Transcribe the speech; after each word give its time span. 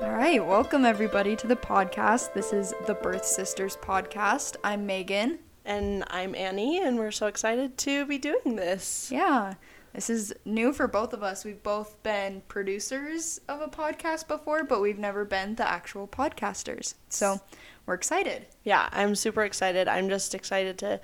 All 0.00 0.12
right, 0.12 0.44
welcome 0.44 0.84
everybody 0.84 1.34
to 1.34 1.48
the 1.48 1.56
podcast. 1.56 2.32
This 2.32 2.52
is 2.52 2.72
the 2.86 2.94
Birth 2.94 3.24
Sisters 3.24 3.76
podcast. 3.76 4.54
I'm 4.62 4.86
Megan. 4.86 5.40
And 5.64 6.04
I'm 6.08 6.36
Annie, 6.36 6.80
and 6.80 6.96
we're 6.96 7.10
so 7.10 7.26
excited 7.26 7.76
to 7.78 8.06
be 8.06 8.16
doing 8.16 8.54
this. 8.54 9.10
Yeah, 9.10 9.54
this 9.92 10.08
is 10.08 10.32
new 10.44 10.72
for 10.72 10.86
both 10.86 11.12
of 11.12 11.24
us. 11.24 11.44
We've 11.44 11.62
both 11.64 12.00
been 12.04 12.42
producers 12.46 13.40
of 13.48 13.60
a 13.60 13.66
podcast 13.66 14.28
before, 14.28 14.62
but 14.62 14.80
we've 14.80 15.00
never 15.00 15.24
been 15.24 15.56
the 15.56 15.68
actual 15.68 16.06
podcasters. 16.06 16.94
So 17.08 17.40
we're 17.84 17.94
excited. 17.94 18.46
Yeah, 18.62 18.88
I'm 18.92 19.16
super 19.16 19.42
excited. 19.42 19.88
I'm 19.88 20.08
just 20.08 20.32
excited 20.32 20.78
to 20.78 21.00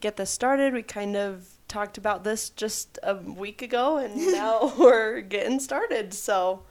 get 0.00 0.16
this 0.16 0.30
started. 0.30 0.72
We 0.72 0.82
kind 0.82 1.16
of 1.16 1.46
talked 1.68 1.98
about 1.98 2.24
this 2.24 2.48
just 2.48 2.98
a 3.02 3.14
week 3.14 3.60
ago, 3.60 3.98
and 3.98 4.16
now 4.32 4.72
we're 4.78 5.20
getting 5.20 5.60
started. 5.60 6.14
So, 6.14 6.62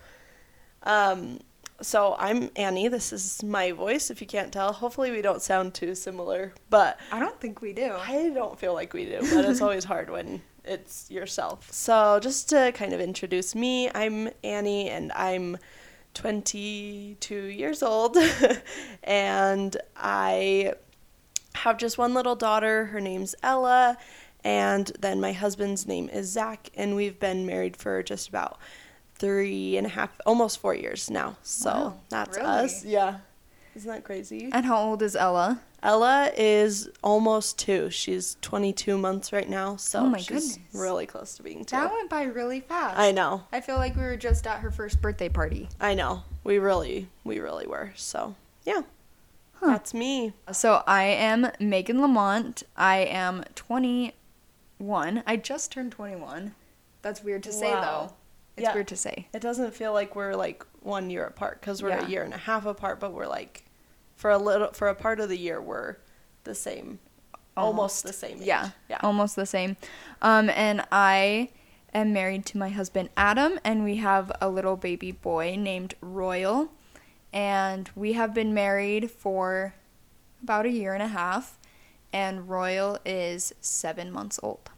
um, 0.82 1.40
so 1.82 2.16
I'm 2.18 2.50
Annie. 2.56 2.88
This 2.88 3.14
is 3.14 3.44
my 3.44 3.72
voice. 3.72 4.10
If 4.10 4.22
you 4.22 4.28
can't 4.28 4.52
tell, 4.52 4.74
hopefully 4.74 5.12
we 5.12 5.22
don't 5.22 5.42
sound 5.42 5.74
too 5.74 5.94
similar, 5.96 6.54
but 6.70 7.00
I 7.12 7.20
don't 7.20 7.40
think 7.40 7.62
we 7.62 7.74
do. 7.74 7.94
I 7.94 8.30
don't 8.34 8.60
feel 8.60 8.74
like 8.74 8.94
we 8.94 9.06
do. 9.06 9.20
But 9.34 9.46
it's 9.46 9.62
always 9.62 9.84
hard 9.84 10.10
when 10.10 10.42
it's 10.66 11.10
yourself. 11.12 11.72
So 11.72 12.20
just 12.22 12.50
to 12.50 12.72
kind 12.74 12.94
of 12.94 13.00
introduce 13.00 13.56
me, 13.56 13.90
I'm 13.94 14.30
Annie, 14.44 14.90
and 14.90 15.12
I'm 15.14 15.58
22 16.14 17.36
years 17.36 17.84
old, 17.84 18.18
and 19.04 19.78
I 19.96 20.74
have 21.54 21.78
just 21.78 21.98
one 21.98 22.14
little 22.14 22.36
daughter. 22.36 22.86
Her 22.86 23.00
name's 23.00 23.36
Ella, 23.44 23.98
and 24.44 24.92
then 25.00 25.22
my 25.22 25.32
husband's 25.32 25.88
name 25.88 26.10
is 26.10 26.32
Zach, 26.32 26.70
and 26.76 26.96
we've 26.96 27.20
been 27.20 27.46
married 27.46 27.78
for 27.78 28.02
just 28.02 28.30
about 28.30 28.58
three 29.20 29.78
and 29.78 29.88
a 29.88 29.90
half, 29.90 30.10
almost 30.26 30.60
four 30.60 30.74
years 30.76 31.10
now. 31.10 31.38
So 31.44 31.70
Wow, 31.72 32.00
that's 32.10 32.38
really? 32.38 32.50
us. 32.50 32.86
Yeah. 32.86 33.18
Isn't 33.76 33.92
that 33.92 34.04
crazy? 34.04 34.50
And 34.52 34.66
how 34.66 34.82
old 34.82 35.02
is 35.04 35.16
Ella? 35.16 35.62
Ella 35.84 36.32
is 36.36 36.90
almost 37.04 37.60
two. 37.60 37.92
She's 37.92 38.36
22 38.42 38.98
months 38.98 39.32
right 39.32 39.48
now, 39.48 39.76
so 39.76 40.00
Oh 40.00 40.06
my 40.08 40.18
she's 40.18 40.28
goodness. 40.58 40.60
really 40.74 41.06
close 41.06 41.36
to 41.36 41.44
being 41.44 41.64
two. 41.64 41.76
That 41.76 41.92
went 41.92 42.10
by 42.10 42.24
really 42.24 42.60
fast. 42.62 42.98
I 42.98 43.12
know. 43.12 43.44
I 43.52 43.62
feel 43.62 43.76
like 43.78 43.96
we 43.96 44.02
were 44.02 44.18
just 44.18 44.48
at 44.48 44.60
her 44.62 44.72
first 44.72 45.00
birthday 45.02 45.30
party. 45.30 45.70
I 45.80 45.94
know. 45.94 46.24
We 46.44 46.58
really, 46.58 47.08
we 47.24 47.40
really 47.40 47.68
were. 47.68 47.92
So, 47.96 48.34
yeah. 48.66 48.82
That's 49.62 49.94
me. 49.94 50.34
So 50.52 50.82
I 50.88 51.04
am 51.04 51.52
Megan 51.60 52.02
Lamont. 52.02 52.64
I 52.76 52.98
am 53.00 53.44
21. 53.56 55.24
I 55.26 55.36
just 55.38 55.72
turned 55.72 55.92
21. 55.92 56.56
That's 57.02 57.24
weird 57.24 57.44
to 57.44 57.52
say 57.54 57.72
Wow. 57.72 57.82
though. 58.10 58.16
It's 58.58 58.64
Yeah. 58.64 58.74
weird 58.74 58.88
to 58.90 58.98
say. 58.98 59.28
It 59.34 59.40
doesn't 59.42 59.74
feel 59.76 59.94
like 59.94 60.16
we're 60.16 60.36
like 60.36 60.66
one 60.82 61.10
year 61.10 61.26
apart 61.26 61.62
because 61.62 61.82
we're 61.84 61.90
Yeah. 61.90 62.06
a 62.06 62.10
year 62.10 62.24
and 62.24 62.34
a 62.34 62.38
half 62.38 62.66
apart, 62.66 63.00
but 63.00 63.14
we're 63.14 63.28
like, 63.28 63.64
for 64.16 64.32
a 64.32 64.38
little, 64.38 64.74
for 64.74 64.88
a 64.90 64.96
part 64.96 65.20
of 65.20 65.30
the 65.30 65.38
year, 65.38 65.62
we're 65.62 65.98
the 66.44 66.56
same, 66.56 66.98
almost, 67.56 68.04
the 68.04 68.12
same. 68.14 68.38
Age. 68.42 68.48
Yeah. 68.48 68.72
Yeah. 68.90 68.98
Almost 69.04 69.36
the 69.36 69.46
same. 69.46 69.78
Um 70.22 70.50
and 70.50 70.86
I 70.92 71.50
am 71.94 72.12
married 72.14 72.46
to 72.48 72.58
my 72.58 72.70
husband 72.70 73.10
Adam 73.16 73.60
and 73.64 73.84
we 73.84 73.98
have 73.98 74.32
a 74.42 74.50
little 74.50 74.76
baby 74.76 75.12
boy 75.12 75.56
named 75.58 75.94
Royal 76.02 76.70
and 77.32 77.90
we 77.96 78.14
have 78.14 78.34
been 78.34 78.54
married 78.54 79.12
for 79.12 79.76
about 80.42 80.66
a 80.66 80.70
year 80.70 80.94
and 80.94 81.04
a 81.04 81.08
half 81.10 81.60
and 82.14 82.50
Royal 82.50 82.98
is 83.06 83.54
7 83.62 84.12
months 84.12 84.40
old. 84.42 84.70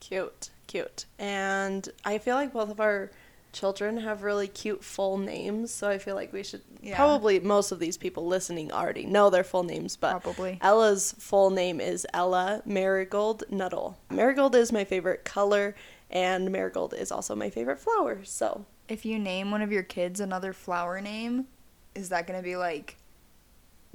Cute, 0.00 0.50
cute. 0.72 1.04
And 1.18 1.88
I 2.04 2.18
feel 2.18 2.34
like 2.36 2.52
both 2.52 2.70
of 2.70 2.80
our 2.80 3.10
children 3.52 3.98
have 3.98 4.22
really 4.22 4.48
cute 4.48 4.82
full 4.82 5.18
names, 5.18 5.70
so 5.70 5.86
I 5.88 5.98
feel 5.98 6.14
like 6.14 6.32
we 6.32 6.42
should 6.42 6.62
Yeah. 6.80 6.96
probably 6.96 7.38
most 7.38 7.70
of 7.70 7.78
these 7.78 7.98
people 7.98 8.26
listening 8.26 8.72
already 8.72 9.04
know 9.04 9.28
their 9.28 9.44
full 9.44 9.62
names, 9.62 9.94
but 9.96 10.22
Probably. 10.22 10.58
Ella's 10.62 11.14
full 11.18 11.50
name 11.50 11.78
is 11.78 12.06
Ella 12.14 12.62
Marigold 12.64 13.44
Nuttall. 13.50 13.98
Marigold 14.10 14.54
is 14.54 14.72
my 14.72 14.84
favorite 14.84 15.24
color 15.26 15.74
and 16.10 16.50
marigold 16.50 16.94
is 16.94 17.12
also 17.12 17.34
my 17.36 17.50
favorite 17.50 17.78
flower. 17.78 18.20
So, 18.24 18.64
if 18.88 19.04
you 19.04 19.18
name 19.18 19.50
one 19.50 19.60
of 19.62 19.70
your 19.70 19.82
kids 19.82 20.18
another 20.20 20.54
flower 20.54 21.00
name, 21.02 21.46
is 21.94 22.08
that 22.08 22.26
going 22.26 22.38
to 22.38 22.44
be 22.44 22.56
like, 22.56 22.96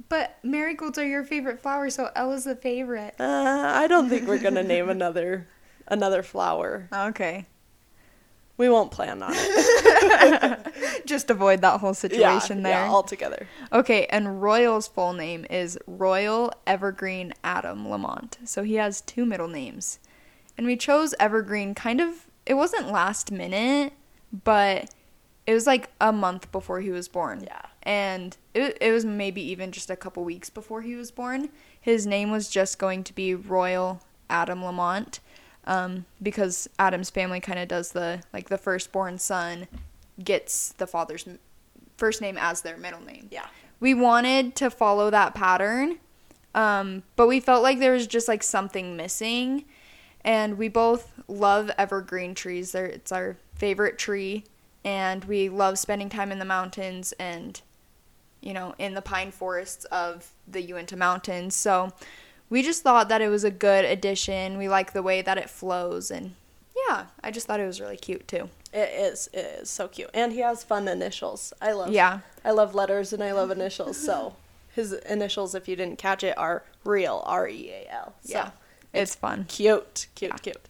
but 0.08 0.36
marigolds 0.44 0.98
are 0.98 1.06
your 1.06 1.24
favorite 1.24 1.60
flower, 1.60 1.90
so 1.90 2.10
Ella's 2.14 2.44
the 2.44 2.54
favorite? 2.54 3.16
uh, 3.18 3.72
I 3.74 3.88
don't 3.88 4.08
think 4.08 4.28
we're 4.28 4.38
going 4.38 4.54
to 4.54 4.62
name 4.62 4.88
another 4.88 5.48
another 5.88 6.22
flower. 6.22 6.88
Okay. 6.92 7.46
We 8.56 8.68
won't 8.68 8.90
plan 8.90 9.22
on 9.22 9.30
it. 9.34 10.72
Just 11.06 11.30
avoid 11.30 11.60
that 11.60 11.78
whole 11.78 11.94
situation 11.94 12.64
there. 12.64 12.86
Yeah, 12.86 12.90
altogether. 12.90 13.46
okay, 13.72 14.06
and 14.06 14.42
Royal's 14.42 14.88
full 14.88 15.12
name 15.12 15.46
is 15.48 15.78
Royal 15.86 16.52
Evergreen 16.66 17.32
Adam 17.44 17.88
Lamont. 17.88 18.38
So 18.44 18.64
he 18.64 18.74
has 18.74 19.00
two 19.00 19.24
middle 19.24 19.46
names. 19.46 20.00
And 20.56 20.66
we 20.66 20.76
chose 20.76 21.14
Evergreen 21.20 21.72
kind 21.72 22.00
of, 22.00 22.26
it 22.44 22.54
wasn't 22.54 22.90
last 22.90 23.30
minute, 23.30 23.92
but 24.32 24.92
it 25.46 25.54
was 25.54 25.68
like 25.68 25.90
a 26.00 26.12
month 26.12 26.50
before 26.50 26.80
he 26.80 26.90
was 26.90 27.06
born. 27.06 27.44
Yeah. 27.44 27.62
And 27.84 28.36
it, 28.54 28.76
it 28.80 28.90
was 28.90 29.04
maybe 29.04 29.40
even 29.40 29.70
just 29.70 29.88
a 29.88 29.96
couple 29.96 30.24
weeks 30.24 30.50
before 30.50 30.82
he 30.82 30.96
was 30.96 31.12
born. 31.12 31.50
His 31.80 32.08
name 32.08 32.32
was 32.32 32.50
just 32.50 32.76
going 32.80 33.04
to 33.04 33.14
be 33.14 33.36
Royal 33.36 34.02
Adam 34.28 34.64
Lamont 34.64 35.20
um, 35.68 36.06
because 36.20 36.68
Adam's 36.80 37.10
family 37.10 37.38
kind 37.38 37.60
of 37.60 37.68
does 37.68 37.92
the, 37.92 38.22
like, 38.32 38.48
the 38.48 38.58
firstborn 38.58 39.18
son 39.18 39.68
gets 40.22 40.72
the 40.72 40.86
father's 40.86 41.28
first 41.96 42.20
name 42.20 42.36
as 42.36 42.62
their 42.62 42.76
middle 42.76 43.00
name. 43.00 43.28
Yeah. 43.30 43.46
We 43.78 43.94
wanted 43.94 44.56
to 44.56 44.70
follow 44.70 45.10
that 45.10 45.34
pattern, 45.34 45.98
um, 46.54 47.04
but 47.14 47.28
we 47.28 47.38
felt 47.38 47.62
like 47.62 47.78
there 47.78 47.92
was 47.92 48.08
just 48.08 48.26
like 48.26 48.42
something 48.42 48.96
missing. 48.96 49.64
And 50.24 50.58
we 50.58 50.68
both 50.68 51.12
love 51.28 51.70
evergreen 51.78 52.34
trees. 52.34 52.72
They're, 52.72 52.86
it's 52.86 53.12
our 53.12 53.36
favorite 53.54 53.98
tree. 53.98 54.44
And 54.84 55.24
we 55.24 55.48
love 55.48 55.78
spending 55.78 56.08
time 56.08 56.32
in 56.32 56.38
the 56.38 56.44
mountains 56.44 57.12
and, 57.20 57.60
you 58.40 58.52
know, 58.52 58.74
in 58.78 58.94
the 58.94 59.02
pine 59.02 59.30
forests 59.30 59.84
of 59.86 60.32
the 60.46 60.60
Uinta 60.60 60.96
Mountains. 60.96 61.54
So 61.54 61.92
we 62.50 62.62
just 62.62 62.82
thought 62.82 63.08
that 63.08 63.20
it 63.20 63.28
was 63.28 63.44
a 63.44 63.50
good 63.50 63.84
addition. 63.84 64.58
We 64.58 64.68
like 64.68 64.92
the 64.92 65.02
way 65.02 65.22
that 65.22 65.38
it 65.38 65.50
flows. 65.50 66.10
And 66.10 66.34
yeah, 66.88 67.06
I 67.22 67.30
just 67.30 67.46
thought 67.46 67.60
it 67.60 67.66
was 67.66 67.80
really 67.80 67.96
cute 67.96 68.26
too. 68.28 68.48
It 68.72 68.90
is. 68.90 69.28
It 69.32 69.60
is 69.62 69.70
so 69.70 69.88
cute, 69.88 70.10
and 70.12 70.32
he 70.32 70.40
has 70.40 70.62
fun 70.64 70.88
initials. 70.88 71.52
I 71.60 71.72
love. 71.72 71.90
Yeah. 71.90 72.20
I 72.44 72.50
love 72.50 72.74
letters 72.74 73.12
and 73.12 73.22
I 73.22 73.32
love 73.32 73.50
initials. 73.50 73.96
So 73.96 74.36
his 74.74 74.92
initials, 74.92 75.54
if 75.54 75.68
you 75.68 75.76
didn't 75.76 75.98
catch 75.98 76.22
it, 76.22 76.36
are 76.38 76.64
real. 76.84 77.22
R 77.26 77.48
E 77.48 77.70
A 77.70 77.92
L. 77.92 78.14
So 78.22 78.32
Yeah. 78.32 78.50
It's 78.94 79.14
fun. 79.14 79.44
cute, 79.48 80.06
cute, 80.14 80.40
cute. 80.42 80.68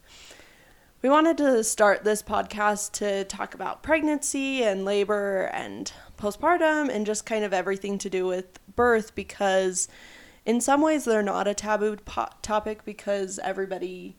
We 1.03 1.09
wanted 1.09 1.39
to 1.39 1.63
start 1.63 2.03
this 2.03 2.23
podcast 2.23 2.91
to 2.95 3.23
talk 3.25 3.55
about 3.55 3.85
pregnancy 3.85 4.65
and 4.65 4.85
labor 4.85 5.45
and 5.53 5.93
postpartum 6.19 6.89
and 6.89 7.07
just 7.07 7.25
kind 7.25 7.45
of 7.45 7.53
everything 7.53 7.99
to 7.99 8.11
do 8.11 8.27
with 8.27 8.59
birth 8.75 9.15
because, 9.15 9.87
in 10.49 10.61
some 10.61 10.81
ways, 10.81 11.05
they're 11.05 11.23
not 11.23 11.47
a 11.47 11.55
taboo 11.55 11.97
po- 11.97 12.29
topic 12.43 12.85
because 12.85 13.39
everybody 13.41 14.17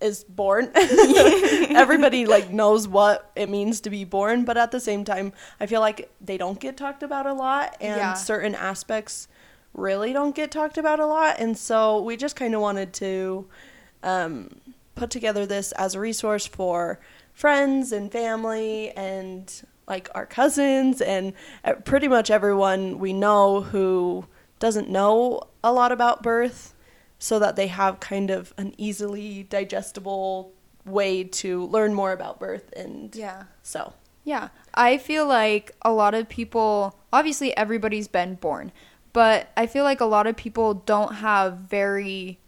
is 0.00 0.22
born. 0.24 0.70
everybody 0.74 2.24
like 2.24 2.50
knows 2.50 2.86
what 2.86 3.30
it 3.34 3.48
means 3.48 3.80
to 3.80 3.90
be 3.90 4.04
born, 4.04 4.44
but 4.44 4.56
at 4.56 4.70
the 4.70 4.78
same 4.80 5.04
time, 5.04 5.32
I 5.58 5.66
feel 5.66 5.80
like 5.80 6.08
they 6.20 6.38
don't 6.38 6.60
get 6.60 6.76
talked 6.76 7.02
about 7.02 7.26
a 7.26 7.32
lot 7.32 7.76
and 7.80 7.96
Yeah. 7.96 8.14
certain 8.14 8.54
aspects 8.54 9.26
really 9.74 10.12
don't 10.12 10.34
get 10.36 10.50
talked 10.52 10.78
about 10.78 11.00
a 11.00 11.06
lot. 11.06 11.40
And 11.40 11.58
so 11.58 12.00
we 12.00 12.16
just 12.16 12.36
kind 12.36 12.54
of 12.54 12.60
wanted 12.60 12.92
to 12.94 13.48
um, 14.04 14.60
put 14.94 15.10
together 15.10 15.46
this 15.46 15.72
as 15.72 15.96
a 15.96 16.00
resource 16.00 16.46
for 16.46 17.00
friends 17.34 17.90
and 17.90 18.10
family 18.12 18.90
and 18.92 19.62
like 19.88 20.08
our 20.14 20.26
cousins 20.26 21.00
and 21.00 21.32
uh, 21.64 21.72
pretty 21.84 22.06
much 22.08 22.30
everyone 22.30 22.98
we 23.00 23.12
know 23.12 23.62
who 23.62 24.24
doesn't 24.58 24.88
know 24.88 25.42
a 25.62 25.72
lot 25.72 25.92
about 25.92 26.22
birth 26.22 26.74
so 27.18 27.38
that 27.38 27.56
they 27.56 27.66
have 27.66 28.00
kind 28.00 28.30
of 28.30 28.54
an 28.56 28.74
easily 28.78 29.42
digestible 29.44 30.52
way 30.84 31.24
to 31.24 31.64
learn 31.66 31.92
more 31.94 32.12
about 32.12 32.38
birth 32.38 32.72
and 32.76 33.14
Yeah. 33.14 33.44
so 33.62 33.92
Yeah, 34.24 34.48
I 34.74 34.98
feel 34.98 35.26
like 35.26 35.74
a 35.82 35.92
lot 35.92 36.14
of 36.14 36.28
people, 36.28 36.96
obviously, 37.12 37.56
everybody's 37.56 38.08
been 38.08 38.34
born, 38.34 38.72
but 39.12 39.48
I 39.56 39.66
feel 39.66 39.84
like 39.84 40.00
a 40.00 40.04
lot 40.06 40.26
of 40.26 40.36
people 40.36 40.74
don't 40.74 41.16
have 41.16 41.56
very, 41.56 42.38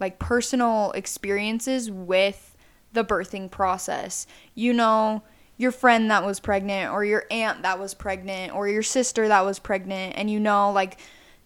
like, 0.00 0.18
personal 0.18 0.90
experiences 0.92 1.90
with 1.90 2.56
the 2.92 3.04
birthing 3.04 3.50
process. 3.50 4.26
You 4.54 4.72
know, 4.72 5.22
your 5.56 5.70
friend 5.70 6.10
that 6.10 6.24
was 6.24 6.40
pregnant, 6.40 6.92
or 6.92 7.04
your 7.04 7.24
aunt 7.30 7.62
that 7.62 7.78
was 7.78 7.94
pregnant, 7.94 8.54
or 8.54 8.68
your 8.68 8.82
sister 8.82 9.28
that 9.28 9.44
was 9.44 9.58
pregnant, 9.60 10.14
and 10.16 10.28
you 10.30 10.40
know, 10.40 10.72
like, 10.72 10.98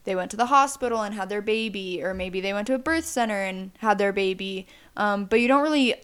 they 0.04 0.14
went 0.14 0.31
to 0.32 0.37
the 0.37 0.46
hospital 0.46 1.02
and 1.02 1.14
had 1.14 1.28
their 1.28 1.43
baby, 1.43 2.02
or 2.02 2.14
maybe 2.14 2.40
they 2.40 2.52
went 2.52 2.66
to 2.69 2.75
a 2.75 2.78
birth 2.78 3.04
center 3.04 3.43
and 3.43 3.70
had 3.78 3.99
their 3.99 4.12
baby. 4.12 4.66
Um, 4.96 5.26
but 5.26 5.40
you 5.40 5.49
don't 5.49 5.62
really, 5.62 5.94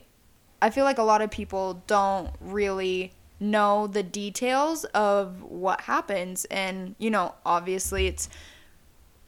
I 0.62 0.70
feel 0.70 0.84
like 0.84 0.98
a 0.98 1.02
lot 1.02 1.22
of 1.22 1.30
people 1.30 1.82
don't 1.86 2.30
really 2.40 3.12
know 3.40 3.86
the 3.86 4.02
details 4.02 4.84
of 4.86 5.42
what 5.42 5.82
happens 5.82 6.44
and 6.46 6.96
you 6.98 7.08
know 7.08 7.34
obviously 7.46 8.08
it's 8.08 8.28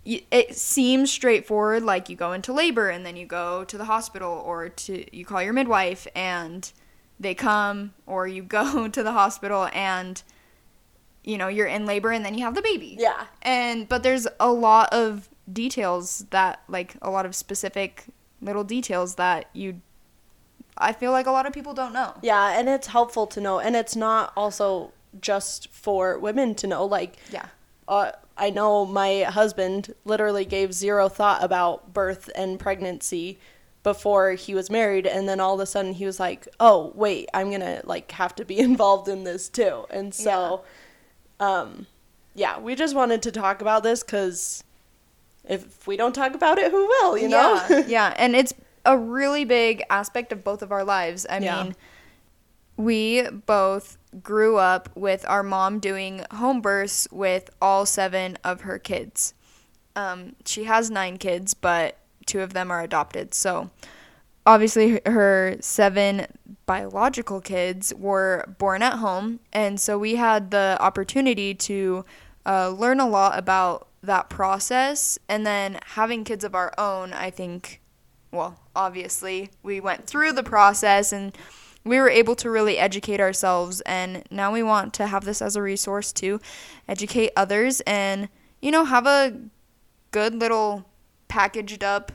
it 0.04 0.56
seems 0.56 1.10
straightforward 1.12 1.82
like 1.82 2.08
you 2.08 2.16
go 2.16 2.32
into 2.32 2.52
labor 2.52 2.88
and 2.88 3.04
then 3.04 3.16
you 3.16 3.26
go 3.26 3.64
to 3.64 3.76
the 3.76 3.84
hospital 3.84 4.32
or 4.44 4.68
to 4.68 5.04
you 5.16 5.24
call 5.24 5.42
your 5.42 5.52
midwife 5.52 6.06
and 6.14 6.72
they 7.20 7.34
come 7.34 7.92
or 8.06 8.26
you 8.26 8.42
go 8.58 8.88
to 8.88 9.02
the 9.02 9.12
hospital 9.12 9.68
and 9.72 10.22
you 11.24 11.36
know 11.38 11.48
you're 11.48 11.66
in 11.66 11.84
labor 11.86 12.10
and 12.10 12.24
then 12.24 12.34
you 12.34 12.44
have 12.44 12.54
the 12.54 12.62
baby 12.62 12.96
Yeah. 12.98 13.26
and 13.42 13.88
but 13.88 14.02
there's 14.02 14.26
a 14.38 14.52
lot 14.52 14.92
of 14.92 15.28
details 15.52 16.24
that 16.30 16.62
like 16.68 16.94
a 17.02 17.10
lot 17.10 17.26
of 17.26 17.34
specific 17.34 18.06
little 18.40 18.64
details 18.64 19.16
that 19.16 19.46
you 19.52 19.80
i 20.78 20.92
feel 20.92 21.10
like 21.12 21.26
a 21.26 21.30
lot 21.30 21.46
of 21.46 21.52
people 21.52 21.74
don't 21.74 21.92
know 21.92 22.14
Yeah, 22.22 22.58
and 22.58 22.68
it's 22.68 22.86
helpful 22.88 23.26
to 23.28 23.40
know, 23.40 23.58
and 23.58 23.76
it's 23.76 23.94
not 23.96 24.32
also 24.36 24.92
just 25.20 25.68
for 25.68 26.18
women 26.18 26.54
to 26.56 26.66
know. 26.66 26.84
Like, 26.86 27.16
yeah 27.30 27.46
uh, 27.88 28.12
I 28.38 28.50
know 28.50 28.86
my 28.86 29.22
husband 29.24 29.92
literally 30.04 30.44
gave 30.44 30.72
zero 30.72 31.08
thought 31.08 31.42
about 31.42 31.92
birth 31.92 32.30
and 32.36 32.58
pregnancy 32.58 33.38
before 33.82 34.32
he 34.32 34.54
was 34.54 34.70
married, 34.70 35.06
and 35.06 35.28
then 35.28 35.40
all 35.40 35.54
of 35.54 35.60
a 35.60 35.66
sudden 35.66 35.94
he 35.94 36.06
was 36.06 36.20
like, 36.20 36.46
"Oh, 36.60 36.92
wait, 36.94 37.28
I'm 37.34 37.50
gonna 37.50 37.80
like 37.84 38.12
have 38.12 38.34
to 38.36 38.44
be 38.44 38.58
involved 38.70 39.08
in 39.08 39.24
this 39.24 39.48
too." 39.48 39.84
And 39.90 40.14
so, 40.14 40.62
um, 41.40 41.86
yeah, 42.34 42.58
we 42.60 42.74
just 42.76 42.94
wanted 42.94 43.22
to 43.22 43.32
talk 43.32 43.60
about 43.60 43.82
this 43.82 44.02
because 44.04 44.62
if 45.48 45.86
we 45.86 45.96
don't 45.96 46.14
talk 46.14 46.34
about 46.34 46.58
it, 46.58 46.70
who 46.70 46.86
will? 46.86 47.18
You 47.18 47.28
know? 47.28 47.54
yeah, 47.68 47.84
yeah 47.88 48.14
and 48.16 48.36
it's 48.36 48.52
a 48.86 48.96
really 48.96 49.44
big 49.44 49.82
aspect 49.90 50.32
of 50.32 50.42
both 50.42 50.62
of 50.62 50.72
our 50.72 50.82
lives 50.84 51.26
i 51.28 51.38
Yeah. 51.38 51.64
mean 51.64 51.76
we 52.78 53.28
both 53.28 53.98
grew 54.22 54.56
up 54.56 54.88
with 54.96 55.24
our 55.28 55.42
mom 55.42 55.80
doing 55.80 56.24
home 56.32 56.62
births 56.62 57.06
with 57.12 57.50
all 57.60 57.84
seven 57.84 58.38
of 58.42 58.62
her 58.62 58.78
kids 58.78 59.34
um, 59.96 60.34
she 60.46 60.64
has 60.64 60.90
nine 60.90 61.18
kids 61.18 61.52
but 61.52 61.98
two 62.24 62.40
of 62.40 62.54
them 62.54 62.70
are 62.70 62.80
adopted 62.82 63.34
so 63.34 63.68
obviously 64.46 65.00
her- 65.06 65.56
seven 65.60 66.26
biological 66.66 67.40
kids 67.40 67.92
were 67.94 68.44
born 68.58 68.82
at 68.82 68.94
home 68.94 69.40
and 69.52 69.80
so 69.80 69.98
we 69.98 70.16
had 70.16 70.50
the 70.50 70.76
opportunity 70.80 71.54
to 71.54 72.04
uh, 72.46 72.68
learn 72.70 73.00
a 73.00 73.08
lot 73.08 73.38
about 73.38 73.88
that 74.02 74.30
process. 74.30 75.18
And 75.28 75.46
then 75.46 75.78
having 75.84 76.24
kids 76.24 76.44
of 76.44 76.54
our 76.54 76.72
own 76.78 77.12
i 77.12 77.30
think 77.30 77.80
well 78.32 78.60
obviously 78.74 79.50
we 79.62 79.80
went 79.80 80.06
through 80.06 80.32
the 80.32 80.42
process 80.42 81.12
and 81.12 81.36
we 81.84 81.98
were 81.98 82.10
able 82.10 82.34
to 82.36 82.50
really 82.50 82.78
educate 82.78 83.20
ourselves. 83.20 83.80
And 83.82 84.24
now 84.30 84.52
we 84.52 84.62
want 84.62 84.94
to 84.94 85.06
have 85.06 85.24
this 85.24 85.40
as 85.40 85.56
a 85.56 85.62
resource 85.62 86.12
to 86.14 86.40
educate 86.88 87.30
others 87.36 87.80
and 87.82 88.28
you 88.60 88.70
know 88.70 88.84
have 88.84 89.06
a 89.06 89.40
good 90.10 90.34
little 90.34 90.84
packaged 91.28 91.82
up 91.82 92.12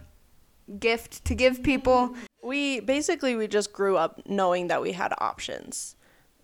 gift 0.79 1.25
to 1.25 1.35
give 1.35 1.63
people. 1.63 2.15
We 2.44 2.79
basically 2.79 3.35
we 3.35 3.47
just 3.47 3.73
grew 3.73 3.97
up 3.97 4.21
knowing 4.27 4.67
that 4.67 4.81
we 4.81 4.94
had 4.94 5.13
options. 5.19 5.95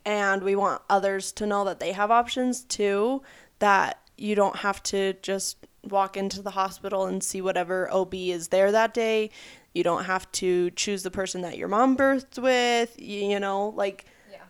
And 0.04 0.42
we 0.42 0.56
want 0.56 0.82
others 0.90 1.32
to 1.34 1.46
know 1.46 1.64
that 1.66 1.80
they 1.80 1.92
have 1.92 2.10
options 2.10 2.62
too 2.62 3.22
that 3.60 4.00
you 4.18 4.36
don't 4.36 4.58
have 4.58 4.82
to 4.84 5.14
just 5.22 5.68
walk 5.84 6.18
into 6.18 6.42
the 6.42 6.52
hospital 6.52 7.06
and 7.06 7.24
see 7.24 7.42
whatever 7.42 7.92
ob 7.92 8.14
is 8.14 8.48
there 8.50 8.72
that 8.72 8.94
day. 8.94 9.30
You 9.74 9.84
don't 9.84 10.06
have 10.06 10.32
to 10.34 10.72
choose 10.72 11.04
the 11.04 11.12
person 11.12 11.42
that 11.42 11.58
your 11.58 11.68
mom 11.68 11.96
birthed 11.96 12.42
with 12.42 13.00
you, 13.00 13.26
you 13.26 13.40
know 13.40 13.70
like 13.70 14.06
yeah. 14.32 14.44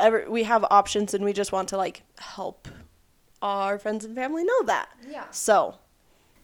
every, 0.00 0.28
we 0.28 0.44
have 0.44 0.64
options 0.70 1.14
and 1.14 1.24
we 1.24 1.32
just 1.32 1.52
want 1.52 1.68
to 1.68 1.76
like 1.76 2.02
help 2.18 2.68
our 3.40 3.78
friends 3.78 4.04
and 4.04 4.14
family 4.14 4.44
know 4.44 4.62
that. 4.64 4.88
Yeah. 5.08 5.24
so 5.30 5.76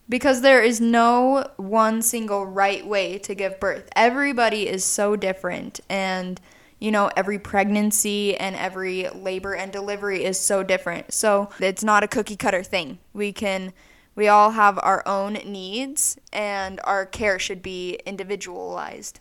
because 0.09 0.41
there 0.41 0.63
is 0.63 0.81
no 0.81 1.49
one 1.57 2.03
single 2.03 2.47
right 2.47 2.87
way 2.87 3.19
to 3.19 3.35
give 3.35 3.59
birth. 3.61 3.89
Everybody 3.97 4.69
is 4.69 4.85
so 4.85 5.17
different 5.17 5.81
and 5.89 6.41
you 6.79 6.91
know 6.91 7.11
every 7.17 7.39
pregnancy 7.39 8.37
and 8.37 8.55
every 8.57 9.09
labor 9.09 9.55
and 9.55 9.73
delivery 9.73 10.25
is 10.25 10.39
so 10.39 10.63
different. 10.63 11.13
So 11.13 11.49
it's 11.61 11.85
not 11.85 12.05
a 12.05 12.09
cookie 12.09 12.37
cutter 12.37 12.63
thing. 12.63 12.99
We 13.13 13.33
can 13.33 13.73
we 14.15 14.29
all 14.29 14.51
have 14.53 14.79
our 14.83 15.03
own 15.07 15.35
needs 15.45 16.19
and 16.33 16.81
our 16.85 17.07
care 17.07 17.39
should 17.39 17.63
be 17.63 17.99
individualized. 18.07 19.21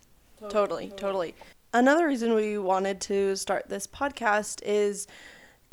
Totally, 0.49 0.91
totally. 0.97 1.35
Another 1.73 2.07
reason 2.07 2.35
we 2.35 2.57
wanted 2.59 3.01
to 3.01 3.35
start 3.35 3.69
this 3.69 3.87
podcast 3.87 4.61
is 4.63 5.07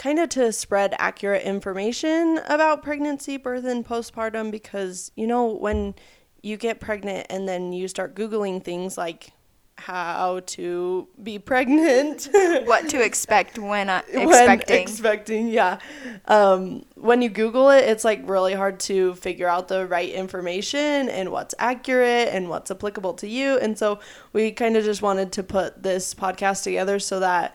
kind 0.00 0.18
of 0.18 0.30
to 0.30 0.50
spread 0.50 0.94
accurate 0.98 1.42
information 1.42 2.40
about 2.46 2.82
pregnancy, 2.82 3.36
birth, 3.36 3.66
and 3.66 3.86
postpartum 3.86 4.50
because, 4.50 5.12
you 5.14 5.26
know, 5.26 5.44
when 5.44 5.94
you 6.40 6.56
get 6.56 6.80
pregnant 6.80 7.26
and 7.28 7.46
then 7.46 7.70
you 7.70 7.86
start 7.86 8.14
Googling 8.14 8.64
things 8.64 8.96
like 8.96 9.32
how 9.76 10.40
to 10.46 11.06
be 11.22 11.38
pregnant. 11.52 12.30
What 12.64 12.88
to 12.88 13.04
expect 13.04 13.58
when 13.58 13.90
uh, 13.90 14.00
when 14.14 14.28
expecting. 14.28 14.80
expecting 14.80 15.48
yeah 15.48 15.78
um, 16.26 16.84
when 16.94 17.20
you 17.20 17.28
google 17.28 17.70
it 17.70 17.84
it's 17.84 18.04
like 18.04 18.20
really 18.24 18.54
hard 18.54 18.80
to 18.80 19.14
figure 19.16 19.48
out 19.48 19.68
the 19.68 19.86
right 19.86 20.10
information 20.10 21.08
and 21.08 21.30
what's 21.30 21.54
accurate 21.58 22.28
and 22.28 22.48
what's 22.48 22.70
applicable 22.70 23.14
to 23.14 23.28
you 23.28 23.58
and 23.58 23.78
so 23.78 24.00
we 24.32 24.52
kind 24.52 24.76
of 24.76 24.84
just 24.84 25.02
wanted 25.02 25.32
to 25.32 25.42
put 25.42 25.82
this 25.82 26.14
podcast 26.14 26.62
together 26.62 26.98
so 26.98 27.20
that 27.20 27.54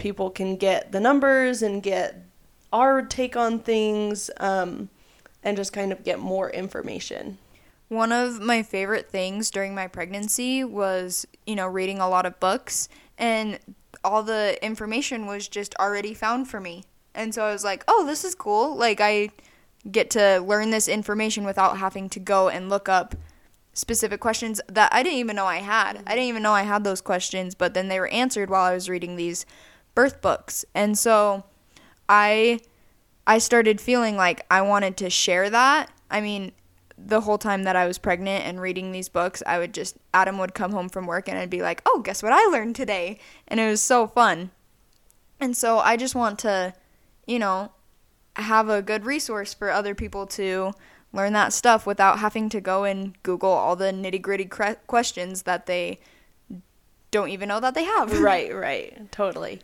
people 0.00 0.30
can 0.30 0.56
get 0.56 0.90
the 0.92 0.98
numbers 0.98 1.62
and 1.62 1.82
get 1.82 2.24
our 2.72 3.02
take 3.02 3.36
on 3.36 3.60
things 3.60 4.30
um, 4.38 4.88
and 5.44 5.56
just 5.56 5.72
kind 5.72 5.92
of 5.92 6.02
get 6.02 6.18
more 6.18 6.50
information 6.50 7.38
One 7.88 8.12
of 8.12 8.40
my 8.40 8.62
favorite 8.62 9.10
things 9.10 9.50
during 9.50 9.74
my 9.74 9.88
pregnancy 9.88 10.62
was, 10.62 11.26
you 11.44 11.56
know, 11.56 11.66
reading 11.66 11.98
a 11.98 12.08
lot 12.08 12.24
of 12.24 12.38
books 12.40 12.88
and 13.18 13.58
all 14.04 14.22
the 14.22 14.56
information 14.64 15.26
was 15.26 15.48
just 15.48 15.74
already 15.76 16.14
found 16.14 16.48
for 16.48 16.60
me. 16.60 16.84
And 17.14 17.34
so 17.34 17.44
I 17.44 17.52
was 17.52 17.64
like, 17.64 17.82
"Oh, 17.88 18.06
this 18.06 18.24
is 18.24 18.34
cool. 18.36 18.76
Like 18.76 19.00
I 19.00 19.30
get 19.90 20.08
to 20.10 20.38
learn 20.38 20.70
this 20.70 20.88
information 20.88 21.44
without 21.44 21.78
having 21.78 22.08
to 22.10 22.20
go 22.20 22.48
and 22.48 22.68
look 22.70 22.88
up 22.88 23.16
specific 23.72 24.20
questions 24.20 24.60
that 24.68 24.92
I 24.94 25.02
didn't 25.02 25.18
even 25.18 25.36
know 25.36 25.46
I 25.46 25.58
had. 25.58 26.02
I 26.06 26.10
didn't 26.14 26.28
even 26.28 26.42
know 26.42 26.52
I 26.52 26.62
had 26.62 26.84
those 26.84 27.00
questions, 27.00 27.54
but 27.54 27.74
then 27.74 27.88
they 27.88 27.98
were 28.00 28.08
answered 28.08 28.50
while 28.50 28.64
I 28.64 28.74
was 28.74 28.88
reading 28.88 29.16
these 29.16 29.46
birth 30.00 30.22
books. 30.22 30.64
And 30.74 30.96
so 30.96 31.44
I 32.08 32.60
I 33.26 33.36
started 33.36 33.82
feeling 33.82 34.16
like 34.16 34.46
I 34.50 34.62
wanted 34.62 34.96
to 34.96 35.10
share 35.10 35.50
that. 35.50 35.90
I 36.10 36.22
mean, 36.22 36.52
the 36.96 37.20
whole 37.20 37.36
time 37.36 37.64
that 37.64 37.76
I 37.76 37.86
was 37.86 37.98
pregnant 37.98 38.46
and 38.46 38.62
reading 38.62 38.92
these 38.92 39.10
books, 39.10 39.42
I 39.46 39.58
would 39.58 39.74
just 39.74 39.98
Adam 40.14 40.38
would 40.38 40.54
come 40.54 40.72
home 40.72 40.88
from 40.88 41.06
work 41.06 41.28
and 41.28 41.38
I'd 41.38 41.50
be 41.50 41.60
like, 41.60 41.82
"Oh, 41.84 42.00
guess 42.00 42.22
what 42.22 42.32
I 42.32 42.42
learned 42.46 42.76
today?" 42.76 43.18
And 43.46 43.60
it 43.60 43.68
was 43.68 43.82
so 43.82 44.06
fun. 44.06 44.52
And 45.38 45.54
so 45.54 45.78
I 45.80 45.98
just 45.98 46.14
want 46.14 46.38
to, 46.40 46.72
you 47.26 47.38
know, 47.38 47.72
have 48.36 48.70
a 48.70 48.80
good 48.80 49.04
resource 49.04 49.52
for 49.52 49.70
other 49.70 49.94
people 49.94 50.26
to 50.28 50.72
learn 51.12 51.34
that 51.34 51.52
stuff 51.52 51.86
without 51.86 52.20
having 52.20 52.48
to 52.48 52.60
go 52.60 52.84
and 52.84 53.22
Google 53.22 53.50
all 53.50 53.76
the 53.76 53.92
nitty-gritty 53.92 54.46
cre- 54.46 54.80
questions 54.86 55.42
that 55.42 55.66
they 55.66 55.98
don't 57.10 57.30
even 57.30 57.48
know 57.48 57.60
that 57.60 57.74
they 57.74 57.84
have. 57.84 58.18
right, 58.20 58.54
right, 58.68 59.10
totally. 59.12 59.60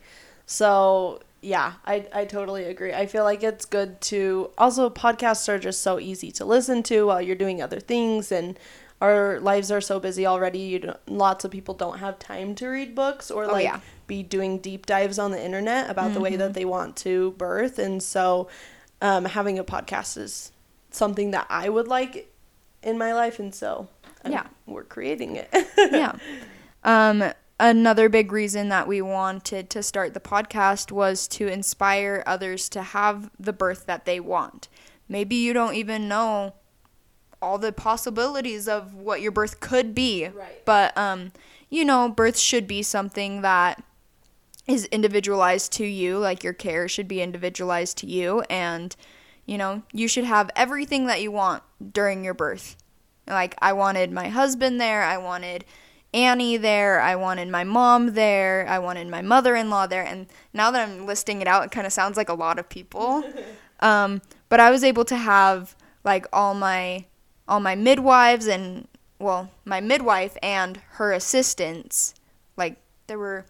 So 0.47 1.21
yeah, 1.43 1.75
I 1.85 2.07
I 2.13 2.25
totally 2.25 2.65
agree. 2.65 2.93
I 2.93 3.07
feel 3.07 3.25
like 3.25 3.43
it's 3.43 3.65
good 3.65 4.01
to 4.03 4.51
also 4.57 4.89
podcasts 4.91 5.49
are 5.49 5.59
just 5.59 5.83
so 5.83 5.99
easy 6.01 6.31
to 6.33 6.45
listen 6.45 6.83
to 6.85 7.07
while 7.07 7.21
you're 7.21 7.37
doing 7.37 7.61
other 7.61 7.81
things 7.81 8.33
and 8.33 8.59
our 9.03 9.39
lives 9.41 9.71
are 9.71 9.83
so 9.83 10.01
busy 10.01 10.25
already. 10.27 10.59
You 10.61 10.79
don't, 10.79 11.09
lots 11.09 11.45
of 11.45 11.51
people 11.51 11.75
don't 11.75 11.99
have 11.99 12.19
time 12.19 12.55
to 12.57 12.69
read 12.69 12.95
books 12.95 13.31
or 13.31 13.45
Oh, 13.45 13.53
like 13.53 13.65
yeah. 13.65 13.81
be 14.07 14.23
doing 14.23 14.59
deep 14.59 14.87
dives 14.87 15.19
on 15.19 15.33
the 15.33 15.45
internet 15.45 15.91
about 15.91 16.15
the 16.15 16.21
way 16.21 16.37
that 16.37 16.55
they 16.55 16.65
want 16.65 16.97
to 16.99 17.33
birth, 17.33 17.79
and 17.79 18.03
so 18.03 18.49
um, 19.03 19.27
having 19.27 19.59
a 19.59 19.65
podcast 19.65 20.17
is 20.17 20.51
something 20.91 21.33
that 21.33 21.47
I 21.51 21.69
would 21.69 21.89
like 21.89 22.33
in 22.83 22.97
my 22.97 23.13
life, 23.13 23.39
and 23.39 23.55
so 23.55 23.87
um, 24.25 24.33
Yeah. 24.33 24.47
we're 24.65 24.85
creating 24.85 25.37
it. 25.37 25.51
yeah. 25.93 26.17
Um, 26.83 27.33
another 27.59 28.09
big 28.09 28.33
reason 28.33 28.69
that 28.69 28.87
we 28.87 29.01
wanted 29.01 29.71
to 29.71 29.83
start 29.83 30.15
the 30.15 30.21
podcast 30.21 30.93
was 30.93 31.27
to 31.29 31.49
inspire 31.49 32.23
others 32.27 32.69
to 32.71 32.83
have 32.83 33.31
the 33.39 33.53
birth 33.53 33.87
that 33.87 34.05
they 34.05 34.21
want. 34.21 34.69
Maybe 35.09 35.37
you 35.37 35.53
don't 35.53 35.75
even 35.75 36.09
know 36.09 36.55
all 37.41 37.59
the 37.59 37.73
possibilities 37.73 38.67
of 38.67 38.95
what 38.95 39.21
your 39.21 39.33
birth 39.33 39.61
could 39.61 39.95
be. 39.95 40.29
Right. 40.29 40.65
But 40.65 40.97
um, 40.97 41.33
you 41.71 41.85
know, 41.85 42.09
birth 42.09 42.39
should 42.39 42.67
be 42.67 42.83
something 42.83 43.43
that 43.43 43.83
is 44.67 44.87
individualized 44.87 45.73
to 45.73 45.85
you, 45.85 46.19
like 46.19 46.43
your 46.43 46.53
care 46.53 46.89
should 46.89 47.09
be 47.09 47.23
individualized 47.23 47.99
to 47.99 48.07
you 48.07 48.43
and 48.51 48.97
you 49.47 49.57
know, 49.57 49.83
you 49.93 50.09
should 50.09 50.25
have 50.25 50.51
everything 50.57 51.07
that 51.07 51.23
you 51.23 51.31
want 51.31 51.63
during 51.93 52.25
your 52.25 52.35
birth. 52.35 52.77
Like 53.29 53.55
I 53.61 53.73
wanted 53.73 54.11
my 54.11 54.29
husband 54.29 54.81
there, 54.81 55.05
I 55.05 55.19
wanted 55.19 55.65
Annie 56.17 56.57
there. 56.57 56.99
I 57.01 57.15
wanted 57.15 57.49
my 57.49 57.63
mom 57.63 58.15
there. 58.15 58.67
I 58.67 58.79
wanted 58.79 59.07
my 59.09 59.21
mother-in-law 59.21 59.89
there. 59.89 60.03
And 60.03 60.27
now 60.55 60.71
that 60.71 60.89
I'm 60.89 61.05
listing 61.05 61.43
it 61.43 61.47
out, 61.47 61.65
it 61.67 61.71
kind 61.71 61.87
of 61.87 61.93
sounds 61.93 62.17
like 62.17 62.31
a 62.31 62.35
lot 62.35 62.59
of 62.59 62.69
people. 62.71 63.23
um, 63.81 64.23
but 64.49 64.59
I 64.59 64.71
was 64.71 64.83
able 64.83 65.05
to 65.05 65.17
have 65.17 65.77
like 66.05 66.27
all 66.33 66.55
my 66.55 67.05
all 67.47 67.61
my 67.61 67.75
midwives 67.75 68.49
and 68.49 68.89
well, 69.19 69.51
my 69.67 69.81
midwife 69.81 70.39
and 70.43 70.81
her 70.93 71.13
assistants. 71.13 72.15
Like 72.57 72.79
there 73.09 73.19
were 73.19 73.45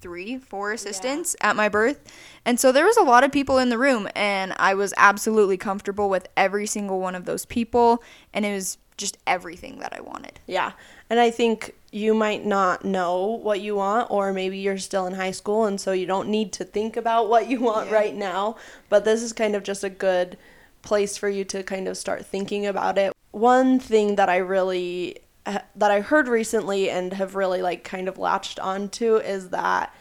three, 0.00 0.38
four 0.38 0.72
assistants 0.72 1.36
yeah. 1.40 1.50
at 1.50 1.56
my 1.56 1.68
birth. 1.68 2.00
And 2.44 2.58
so 2.58 2.72
there 2.72 2.86
was 2.86 2.96
a 2.96 3.02
lot 3.02 3.22
of 3.22 3.30
people 3.30 3.58
in 3.58 3.68
the 3.68 3.78
room 3.78 4.08
and 4.16 4.52
I 4.58 4.74
was 4.74 4.92
absolutely 4.96 5.56
comfortable 5.56 6.08
with 6.08 6.26
every 6.36 6.66
single 6.66 7.00
one 7.00 7.14
of 7.14 7.24
those 7.24 7.44
people 7.44 8.02
and 8.32 8.44
it 8.44 8.52
was 8.52 8.78
just 8.96 9.18
everything 9.26 9.78
that 9.78 9.94
I 9.96 10.00
wanted. 10.00 10.40
Yeah. 10.46 10.72
And 11.10 11.18
I 11.18 11.30
think 11.30 11.74
you 11.92 12.14
might 12.14 12.46
not 12.46 12.84
know 12.84 13.26
what 13.26 13.60
you 13.60 13.74
want 13.74 14.08
or 14.10 14.32
maybe 14.32 14.58
you're 14.58 14.78
still 14.78 15.06
in 15.06 15.14
high 15.14 15.32
school 15.32 15.64
and 15.64 15.80
so 15.80 15.90
you 15.90 16.06
don't 16.06 16.28
need 16.28 16.52
to 16.52 16.64
think 16.64 16.96
about 16.96 17.28
what 17.28 17.48
you 17.48 17.60
want 17.60 17.88
yeah. 17.90 17.94
right 17.94 18.14
now, 18.14 18.56
but 18.88 19.04
this 19.04 19.22
is 19.22 19.32
kind 19.32 19.56
of 19.56 19.64
just 19.64 19.82
a 19.82 19.90
good 19.90 20.38
place 20.82 21.16
for 21.16 21.28
you 21.28 21.44
to 21.44 21.62
kind 21.62 21.88
of 21.88 21.96
start 21.96 22.24
thinking 22.24 22.64
about 22.64 22.96
it. 22.96 23.12
One 23.32 23.80
thing 23.80 24.16
that 24.16 24.28
I 24.28 24.36
really 24.36 25.18
uh, 25.46 25.58
that 25.74 25.90
I 25.90 26.00
heard 26.00 26.28
recently 26.28 26.90
and 26.90 27.12
have 27.14 27.34
really 27.34 27.62
like 27.62 27.82
kind 27.82 28.08
of 28.08 28.18
latched 28.18 28.60
onto 28.60 29.16
is 29.16 29.50
that 29.50 29.94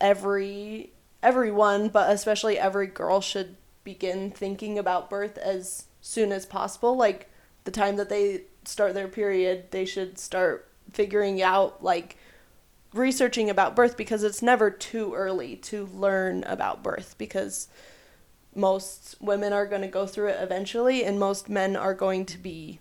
every 0.00 0.90
everyone, 1.22 1.88
but 1.88 2.10
especially 2.10 2.58
every 2.58 2.86
girl 2.86 3.20
should 3.20 3.56
begin 3.84 4.30
thinking 4.30 4.78
about 4.78 5.10
birth 5.10 5.38
as 5.38 5.84
soon 6.00 6.32
as 6.32 6.46
possible. 6.46 6.96
Like 6.96 7.30
the 7.64 7.70
time 7.70 7.96
that 7.96 8.08
they 8.08 8.42
start 8.70 8.94
their 8.94 9.08
period, 9.08 9.70
they 9.70 9.84
should 9.84 10.18
start 10.18 10.68
figuring 10.92 11.42
out 11.42 11.82
like 11.82 12.16
researching 12.92 13.48
about 13.48 13.76
birth 13.76 13.96
because 13.96 14.22
it's 14.22 14.42
never 14.42 14.70
too 14.70 15.14
early 15.14 15.56
to 15.56 15.86
learn 15.86 16.42
about 16.44 16.82
birth 16.82 17.14
because 17.18 17.68
most 18.54 19.14
women 19.20 19.52
are 19.52 19.66
going 19.66 19.82
to 19.82 19.88
go 19.88 20.06
through 20.06 20.28
it 20.28 20.36
eventually 20.40 21.04
and 21.04 21.20
most 21.20 21.48
men 21.48 21.76
are 21.76 21.94
going 21.94 22.26
to 22.26 22.36
be 22.36 22.80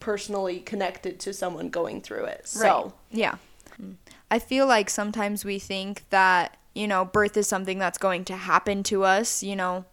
personally 0.00 0.60
connected 0.60 1.20
to 1.20 1.32
someone 1.32 1.68
going 1.68 2.00
through 2.00 2.24
it. 2.24 2.46
So, 2.48 2.82
right. 2.84 2.92
yeah. 3.10 3.36
I 4.30 4.38
feel 4.38 4.66
like 4.66 4.88
sometimes 4.88 5.44
we 5.44 5.58
think 5.58 6.08
that, 6.10 6.56
you 6.74 6.88
know, 6.88 7.04
birth 7.04 7.36
is 7.36 7.46
something 7.46 7.78
that's 7.78 7.98
going 7.98 8.24
to 8.26 8.36
happen 8.36 8.82
to 8.84 9.04
us, 9.04 9.42
you 9.42 9.56
know, 9.56 9.84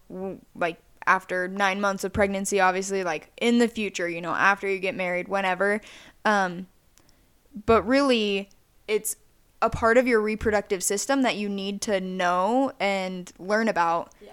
like 0.56 0.80
after 1.08 1.48
9 1.48 1.82
months 1.82 2.04
of 2.04 2.14
pregnancy 2.14 2.60
obviously 2.60 3.04
like 3.04 3.32
in 3.40 3.60
the 3.60 3.68
future, 3.68 4.08
you 4.08 4.22
know, 4.22 4.34
after 4.34 4.68
you 4.68 4.80
get 4.80 4.96
married, 4.96 5.28
whenever. 5.28 5.82
Um 6.26 6.68
but 7.66 7.84
really 7.84 8.50
it's 8.88 9.16
a 9.62 9.70
part 9.70 9.98
of 9.98 10.08
your 10.08 10.22
reproductive 10.22 10.84
system 10.84 11.22
that 11.22 11.36
you 11.36 11.48
need 11.48 11.82
to 11.82 12.02
know 12.02 12.72
and 12.80 13.32
learn 13.38 13.68
about. 13.68 14.12
Yeah. 14.22 14.32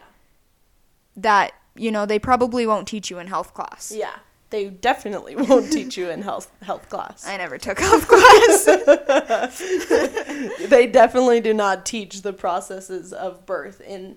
That, 1.16 1.52
you 1.74 1.90
know, 1.90 2.06
they 2.06 2.18
probably 2.18 2.66
won't 2.66 2.88
teach 2.88 3.10
you 3.10 3.18
in 3.18 3.26
health 3.26 3.54
class. 3.54 3.92
Yeah 3.94 4.16
they 4.50 4.68
definitely 4.68 5.36
won't 5.36 5.72
teach 5.72 5.96
you 5.96 6.10
in 6.10 6.22
health 6.22 6.50
health 6.62 6.88
class. 6.88 7.26
I 7.26 7.36
never 7.36 7.58
took 7.58 7.78
health 7.78 8.08
class. 8.08 8.64
they 10.68 10.86
definitely 10.86 11.40
do 11.40 11.52
not 11.52 11.84
teach 11.84 12.22
the 12.22 12.32
processes 12.32 13.12
of 13.12 13.44
birth 13.44 13.80
in 13.80 14.16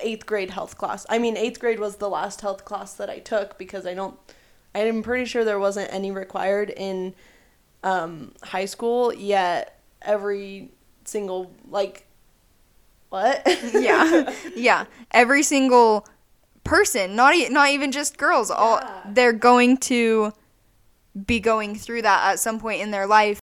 eighth 0.00 0.26
grade 0.26 0.50
health 0.50 0.78
class. 0.78 1.06
I 1.08 1.18
mean, 1.18 1.36
eighth 1.36 1.60
grade 1.60 1.78
was 1.78 1.96
the 1.96 2.08
last 2.08 2.40
health 2.40 2.64
class 2.64 2.94
that 2.94 3.10
I 3.10 3.18
took 3.18 3.58
because 3.58 3.86
I 3.86 3.94
don't. 3.94 4.18
I'm 4.74 5.02
pretty 5.02 5.24
sure 5.24 5.44
there 5.44 5.58
wasn't 5.58 5.92
any 5.92 6.10
required 6.10 6.70
in 6.70 7.14
um, 7.82 8.32
high 8.42 8.66
school 8.66 9.12
yet. 9.12 9.80
Every 10.02 10.70
single 11.04 11.52
like 11.68 12.06
what? 13.08 13.42
yeah, 13.72 14.32
yeah. 14.56 14.84
Every 15.10 15.42
single 15.42 16.06
person, 16.64 17.16
not 17.16 17.34
e- 17.34 17.48
not 17.48 17.70
even 17.70 17.92
just 17.92 18.18
girls. 18.18 18.50
All 18.50 18.80
they're 19.06 19.32
going 19.32 19.78
to 19.78 20.32
be 21.26 21.40
going 21.40 21.74
through 21.74 22.02
that 22.02 22.32
at 22.32 22.38
some 22.38 22.60
point 22.60 22.80
in 22.80 22.90
their 22.90 23.06
life. 23.06 23.40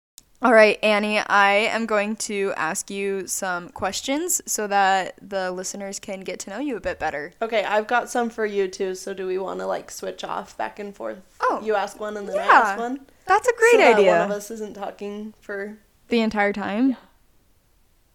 All 0.42 0.54
right, 0.54 0.78
Annie, 0.82 1.18
I 1.18 1.52
am 1.52 1.84
going 1.84 2.16
to 2.16 2.54
ask 2.56 2.90
you 2.90 3.26
some 3.26 3.68
questions 3.68 4.40
so 4.46 4.66
that 4.68 5.16
the 5.20 5.52
listeners 5.52 5.98
can 5.98 6.20
get 6.20 6.38
to 6.40 6.50
know 6.50 6.58
you 6.58 6.78
a 6.78 6.80
bit 6.80 6.98
better. 6.98 7.32
Okay, 7.42 7.62
I've 7.62 7.86
got 7.86 8.08
some 8.08 8.30
for 8.30 8.46
you 8.46 8.66
too. 8.66 8.94
So 8.94 9.12
do 9.12 9.26
we 9.26 9.36
want 9.36 9.60
to 9.60 9.66
like 9.66 9.90
switch 9.90 10.24
off 10.24 10.56
back 10.56 10.78
and 10.78 10.96
forth? 10.96 11.18
Oh, 11.42 11.60
you 11.62 11.74
ask 11.74 12.00
one 12.00 12.16
and 12.16 12.26
then 12.26 12.36
yeah, 12.36 12.48
I 12.48 12.54
ask 12.54 12.78
one. 12.78 13.00
That's 13.26 13.46
a 13.48 13.52
great 13.54 13.84
so 13.84 13.92
idea. 13.92 14.12
one 14.12 14.20
of 14.22 14.30
us 14.30 14.50
isn't 14.50 14.74
talking 14.74 15.34
for 15.42 15.76
the 16.08 16.20
entire 16.20 16.54
time. 16.54 16.90
Yeah. 16.90 16.96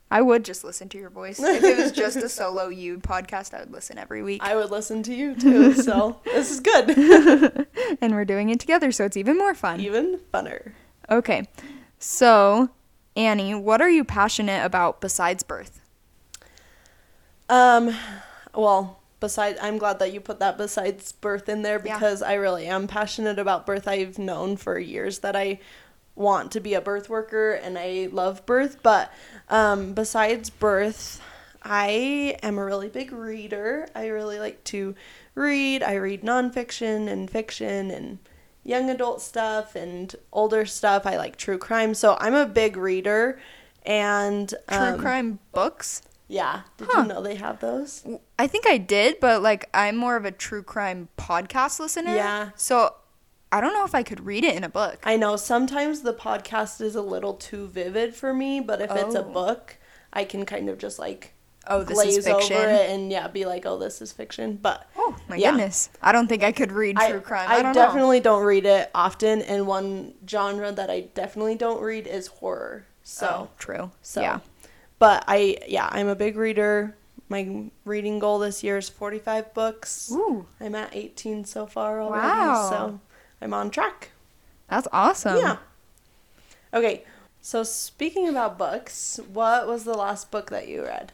I 0.10 0.22
would 0.24 0.44
just 0.46 0.64
listen 0.64 0.90
to 0.90 0.98
your 0.98 1.12
voice. 1.12 1.40
If 1.40 1.64
it 1.64 1.78
was 1.78 1.92
just 1.92 2.18
a 2.18 2.30
solo 2.30 2.70
you 2.70 2.98
podcast, 2.98 3.54
I 3.54 3.60
would 3.60 3.72
listen 3.72 4.00
every 4.00 4.24
week. 4.24 4.42
I 4.44 4.56
would 4.56 4.72
listen 4.72 5.04
to 5.04 5.14
you 5.14 5.36
too. 5.36 5.74
So 5.74 6.22
this 6.26 6.50
is 6.50 6.60
good. 6.60 7.68
and 8.02 8.16
we're 8.16 8.26
doing 8.26 8.50
it 8.50 8.60
together, 8.60 8.92
so 8.92 9.06
it's 9.06 9.18
even 9.18 9.38
more 9.38 9.54
fun. 9.54 9.80
Even 9.80 10.20
funner. 10.34 10.72
Okay. 11.12 11.48
So, 12.00 12.70
Annie, 13.16 13.56
what 13.56 13.82
are 13.82 13.90
you 13.90 14.04
passionate 14.04 14.64
about 14.64 15.02
besides 15.02 15.44
birth? 15.44 15.82
Um, 17.50 17.96
well, 18.54 19.00
besides 19.20 19.58
I'm 19.62 19.78
glad 19.78 20.00
that 20.00 20.14
you 20.14 20.20
put 20.20 20.40
that 20.40 20.58
besides 20.58 21.12
birth 21.12 21.48
in 21.50 21.62
there 21.62 21.80
because 21.80 22.22
yeah. 22.22 22.28
I 22.28 22.34
really 22.36 22.68
am 22.68 22.88
passionate 22.88 23.40
about 23.40 23.66
birth. 23.66 23.88
I've 23.88 24.20
known 24.20 24.58
for 24.58 24.78
years 24.78 25.20
that 25.20 25.36
I 25.36 25.60
want 26.16 26.52
to 26.54 26.60
be 26.60 26.74
a 26.74 26.82
birth 26.82 27.10
worker 27.10 27.52
and 27.52 27.78
I 27.78 28.10
love 28.12 28.46
birth, 28.46 28.78
but 28.82 29.12
um, 29.50 29.94
besides 29.94 30.50
birth, 30.50 31.22
I 31.64 32.38
am 32.44 32.58
a 32.58 32.64
really 32.64 32.90
big 32.90 33.12
reader. 33.12 33.88
I 33.96 34.08
really 34.08 34.40
like 34.40 34.64
to 34.66 34.96
read. 35.34 35.82
I 35.82 35.96
read 35.96 36.22
nonfiction 36.22 37.08
and 37.10 37.30
fiction 37.30 37.92
and 37.92 38.20
young 38.66 38.90
adult 38.90 39.22
stuff 39.22 39.76
and 39.76 40.14
older 40.34 40.66
stuff. 40.66 41.06
I 41.06 41.16
like 41.16 41.38
true 41.38 41.58
crime. 41.58 41.94
So 41.94 42.18
I'm 42.20 42.34
a 42.34 42.46
big 42.46 42.76
reader 42.76 43.40
and 43.86 44.54
um, 44.68 44.96
true 44.96 45.02
crime 45.02 45.40
books. 45.54 46.02
Yeah. 46.28 46.62
Did 46.78 46.88
huh. 46.92 47.04
you 47.04 47.08
know 47.08 47.22
they 47.22 47.36
have 47.36 47.60
those? 47.60 48.06
I 48.38 48.48
think 48.48 48.68
I 48.68 48.78
did, 48.78 49.20
but 49.22 49.42
like 49.44 49.70
I'm 49.74 49.96
more 49.96 50.18
of 50.18 50.26
a 50.26 50.32
true 50.32 50.64
crime 50.64 51.08
podcast 51.18 51.80
listener. 51.80 52.16
Yeah. 52.16 52.50
So 52.56 52.96
I 53.52 53.62
don't 53.62 53.74
know 53.74 53.86
if 53.86 53.94
I 53.94 54.02
could 54.02 54.26
read 54.26 54.44
it 54.44 54.56
in 54.56 54.64
a 54.64 54.70
book. 54.70 55.00
I 55.04 55.16
know 55.16 55.36
sometimes 55.36 56.02
the 56.02 56.14
podcast 56.14 56.82
is 56.82 56.96
a 56.96 57.02
little 57.04 57.36
too 57.36 57.68
vivid 57.68 58.16
for 58.16 58.34
me, 58.34 58.60
but 58.60 58.82
if 58.82 58.90
oh. 58.92 58.96
it's 58.96 59.16
a 59.16 59.24
oh. 59.24 59.32
book, 59.32 59.78
I 60.12 60.26
can 60.26 60.46
kind 60.46 60.68
of 60.68 60.80
just 60.80 60.98
like 60.98 61.35
oh 61.68 61.84
this 61.84 61.96
glaze 61.96 62.18
is 62.18 62.26
fiction 62.26 62.58
over 62.58 62.68
it 62.68 62.90
and 62.90 63.12
yeah 63.12 63.28
be 63.28 63.46
like 63.46 63.66
oh 63.66 63.78
this 63.78 64.02
is 64.02 64.12
fiction 64.12 64.58
but 64.62 64.90
oh 64.98 65.16
my 65.28 65.36
yeah. 65.36 65.52
goodness 65.52 65.90
i 66.02 66.12
don't 66.12 66.28
think 66.28 66.44
i 66.44 66.52
could 66.52 66.72
read 66.72 66.96
true 66.98 67.18
I, 67.18 67.20
crime 67.20 67.50
i, 67.50 67.70
I 67.70 67.74
definitely 67.74 68.20
know. 68.20 68.24
don't 68.24 68.44
read 68.44 68.66
it 68.66 68.92
often 68.94 69.42
and 69.42 69.68
one 69.68 70.14
genre 70.28 70.72
that 70.72 70.90
i 70.90 71.02
definitely 71.14 71.56
don't 71.56 71.82
read 71.82 72.08
is 72.08 72.28
horror 72.28 72.86
so 73.04 73.28
oh, 73.28 73.50
true 73.58 73.92
so 74.02 74.22
yeah 74.22 74.40
but 75.00 75.24
i 75.28 75.58
yeah 75.68 75.90
i'm 75.92 76.08
a 76.08 76.16
big 76.16 76.38
reader 76.38 76.96
my 77.28 77.66
reading 77.86 78.20
goal 78.20 78.38
this 78.40 78.64
year 78.64 78.78
is 78.78 78.88
45 78.88 79.54
books 79.54 80.12
Ooh. 80.12 80.46
i'm 80.60 80.76
at 80.76 80.96
18 80.96 81.46
so 81.46 81.66
far 81.66 82.02
already 82.02 82.28
wow. 82.28 82.70
so 82.70 83.00
I'm 83.42 83.54
on 83.54 83.70
track. 83.70 84.10
That's 84.70 84.88
awesome. 84.92 85.38
Yeah. 85.38 85.58
Okay, 86.74 87.04
so 87.42 87.64
speaking 87.64 88.28
about 88.28 88.58
books, 88.58 89.20
what 89.32 89.68
was 89.68 89.84
the 89.84 89.94
last 89.94 90.32
book 90.32 90.50
that 90.50 90.68
you 90.68 90.84
read? 90.84 91.14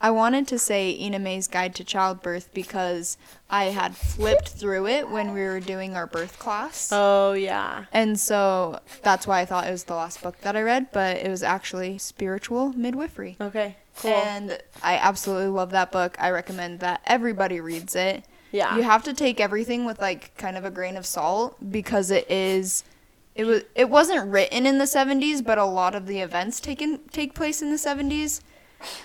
I 0.00 0.10
wanted 0.10 0.46
to 0.48 0.58
say 0.58 0.90
Ina 0.90 1.18
May's 1.18 1.48
Guide 1.48 1.74
to 1.76 1.84
Childbirth 1.84 2.54
because 2.54 3.16
I 3.50 3.64
had 3.64 3.96
flipped 3.96 4.50
through 4.50 4.86
it 4.86 5.10
when 5.10 5.32
we 5.34 5.40
were 5.40 5.58
doing 5.58 5.96
our 5.96 6.06
birth 6.06 6.38
class. 6.38 6.90
Oh, 6.92 7.32
yeah. 7.32 7.86
And 7.92 8.18
so 8.18 8.78
that's 9.02 9.26
why 9.26 9.40
I 9.40 9.44
thought 9.44 9.66
it 9.66 9.72
was 9.72 9.84
the 9.84 9.96
last 9.96 10.22
book 10.22 10.40
that 10.42 10.56
I 10.56 10.62
read, 10.62 10.92
but 10.92 11.16
it 11.16 11.28
was 11.28 11.42
actually 11.42 11.98
Spiritual 11.98 12.72
Midwifery. 12.74 13.36
Okay, 13.40 13.76
cool. 13.96 14.12
And 14.12 14.58
I 14.82 14.96
absolutely 14.98 15.48
love 15.48 15.70
that 15.70 15.90
book. 15.90 16.16
I 16.20 16.30
recommend 16.30 16.78
that 16.80 17.00
everybody 17.04 17.60
reads 17.60 17.96
it. 17.96 18.24
Yeah. 18.52 18.76
You 18.76 18.82
have 18.82 19.02
to 19.04 19.12
take 19.12 19.40
everything 19.40 19.84
with 19.84 20.00
like 20.00 20.36
kind 20.36 20.56
of 20.56 20.64
a 20.64 20.70
grain 20.70 20.96
of 20.96 21.06
salt 21.06 21.56
because 21.70 22.10
it 22.10 22.30
is 22.30 22.84
it 23.34 23.44
was 23.44 23.62
it 23.74 23.88
wasn't 23.90 24.30
written 24.30 24.66
in 24.66 24.78
the 24.78 24.84
70s, 24.84 25.44
but 25.44 25.58
a 25.58 25.64
lot 25.64 25.94
of 25.94 26.06
the 26.06 26.20
events 26.20 26.60
taken 26.60 27.00
take 27.10 27.34
place 27.34 27.62
in 27.62 27.70
the 27.70 27.76
70s. 27.76 28.40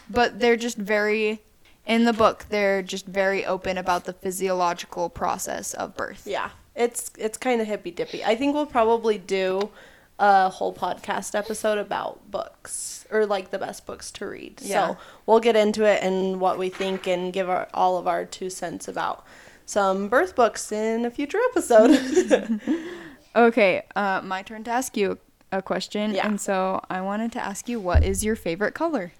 But 0.09 0.39
they're 0.39 0.57
just 0.57 0.77
very 0.77 1.41
in 1.85 2.05
the 2.05 2.13
book, 2.13 2.45
they're 2.49 2.81
just 2.81 3.05
very 3.05 3.45
open 3.45 3.77
about 3.77 4.05
the 4.05 4.13
physiological 4.13 5.09
process 5.09 5.73
of 5.73 5.95
birth. 5.95 6.23
Yeah. 6.25 6.49
It's 6.75 7.11
it's 7.17 7.37
kind 7.37 7.61
of 7.61 7.67
hippy 7.67 7.91
dippy. 7.91 8.23
I 8.23 8.35
think 8.35 8.53
we'll 8.53 8.65
probably 8.65 9.17
do 9.17 9.69
a 10.17 10.49
whole 10.49 10.73
podcast 10.73 11.35
episode 11.35 11.77
about 11.77 12.31
books 12.31 13.05
or 13.11 13.25
like 13.25 13.51
the 13.51 13.59
best 13.59 13.85
books 13.85 14.11
to 14.11 14.27
read. 14.27 14.61
Yeah. 14.61 14.87
So 14.87 14.97
we'll 15.25 15.39
get 15.39 15.55
into 15.55 15.83
it 15.83 16.01
and 16.01 16.39
what 16.39 16.57
we 16.57 16.69
think 16.69 17.07
and 17.07 17.33
give 17.33 17.49
our, 17.49 17.67
all 17.73 17.97
of 17.97 18.07
our 18.07 18.25
two 18.25 18.49
cents 18.49 18.87
about 18.87 19.25
some 19.65 20.07
birth 20.07 20.35
books 20.35 20.71
in 20.71 21.05
a 21.05 21.11
future 21.11 21.39
episode. 21.51 22.61
okay, 23.35 23.83
uh, 23.95 24.21
my 24.23 24.41
turn 24.41 24.63
to 24.63 24.71
ask 24.71 24.97
you 24.97 25.19
a 25.51 25.61
question. 25.61 26.13
Yeah. 26.13 26.27
And 26.27 26.39
so 26.39 26.83
I 26.89 27.01
wanted 27.01 27.31
to 27.33 27.39
ask 27.43 27.69
you, 27.69 27.79
what 27.79 28.03
is 28.03 28.23
your 28.23 28.35
favorite 28.35 28.73
color? 28.73 29.13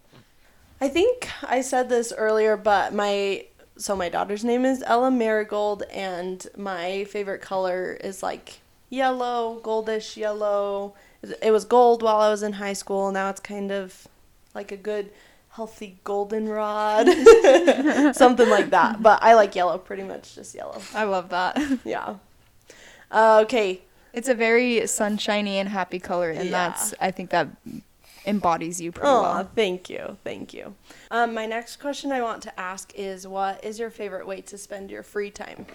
I 0.81 0.89
think 0.89 1.29
I 1.43 1.61
said 1.61 1.89
this 1.89 2.11
earlier, 2.15 2.57
but 2.57 2.93
my 2.93 3.45
so 3.77 3.95
my 3.95 4.09
daughter's 4.09 4.43
name 4.43 4.65
is 4.65 4.83
Ella 4.85 5.09
Marigold, 5.11 5.83
and 5.91 6.45
my 6.57 7.05
favorite 7.05 7.41
color 7.41 7.93
is 8.03 8.21
like 8.21 8.59
yellow, 8.89 9.59
goldish 9.63 10.17
yellow. 10.17 10.93
It 11.41 11.51
was 11.51 11.65
gold 11.65 12.03
while 12.03 12.17
I 12.19 12.29
was 12.29 12.43
in 12.43 12.53
high 12.53 12.73
school. 12.73 13.11
Now 13.11 13.29
it's 13.29 13.39
kind 13.39 13.71
of 13.71 14.07
like 14.53 14.71
a 14.71 14.77
good, 14.77 15.09
healthy 15.51 15.97
goldenrod, 16.03 17.07
something 18.15 18.49
like 18.49 18.69
that. 18.71 19.01
But 19.01 19.23
I 19.23 19.33
like 19.35 19.55
yellow, 19.55 19.77
pretty 19.77 20.03
much 20.03 20.35
just 20.35 20.53
yellow. 20.53 20.81
I 20.93 21.05
love 21.05 21.29
that. 21.29 21.57
Yeah. 21.85 22.15
Uh, 23.09 23.39
okay. 23.43 23.81
It's 24.11 24.27
a 24.29 24.35
very 24.35 24.85
sunshiny 24.85 25.57
and 25.57 25.69
happy 25.69 25.97
color, 25.99 26.29
and 26.29 26.45
Yeah. 26.49 26.51
that's 26.69 26.93
I 26.99 27.09
think 27.11 27.29
that 27.31 27.47
embodies 28.25 28.79
you 28.81 28.91
pretty 28.91 29.07
Oh, 29.09 29.21
well. 29.21 29.49
thank 29.55 29.89
you, 29.89 30.17
thank 30.23 30.53
you. 30.53 30.75
Um, 31.11 31.33
my 31.33 31.45
next 31.45 31.77
question 31.77 32.11
I 32.11 32.21
want 32.21 32.41
to 32.43 32.59
ask 32.59 32.93
is, 32.95 33.27
what 33.27 33.63
is 33.63 33.79
your 33.79 33.89
favorite 33.89 34.25
way 34.27 34.41
to 34.41 34.57
spend 34.57 34.89
your 34.91 35.03
free 35.03 35.29
time? 35.31 35.65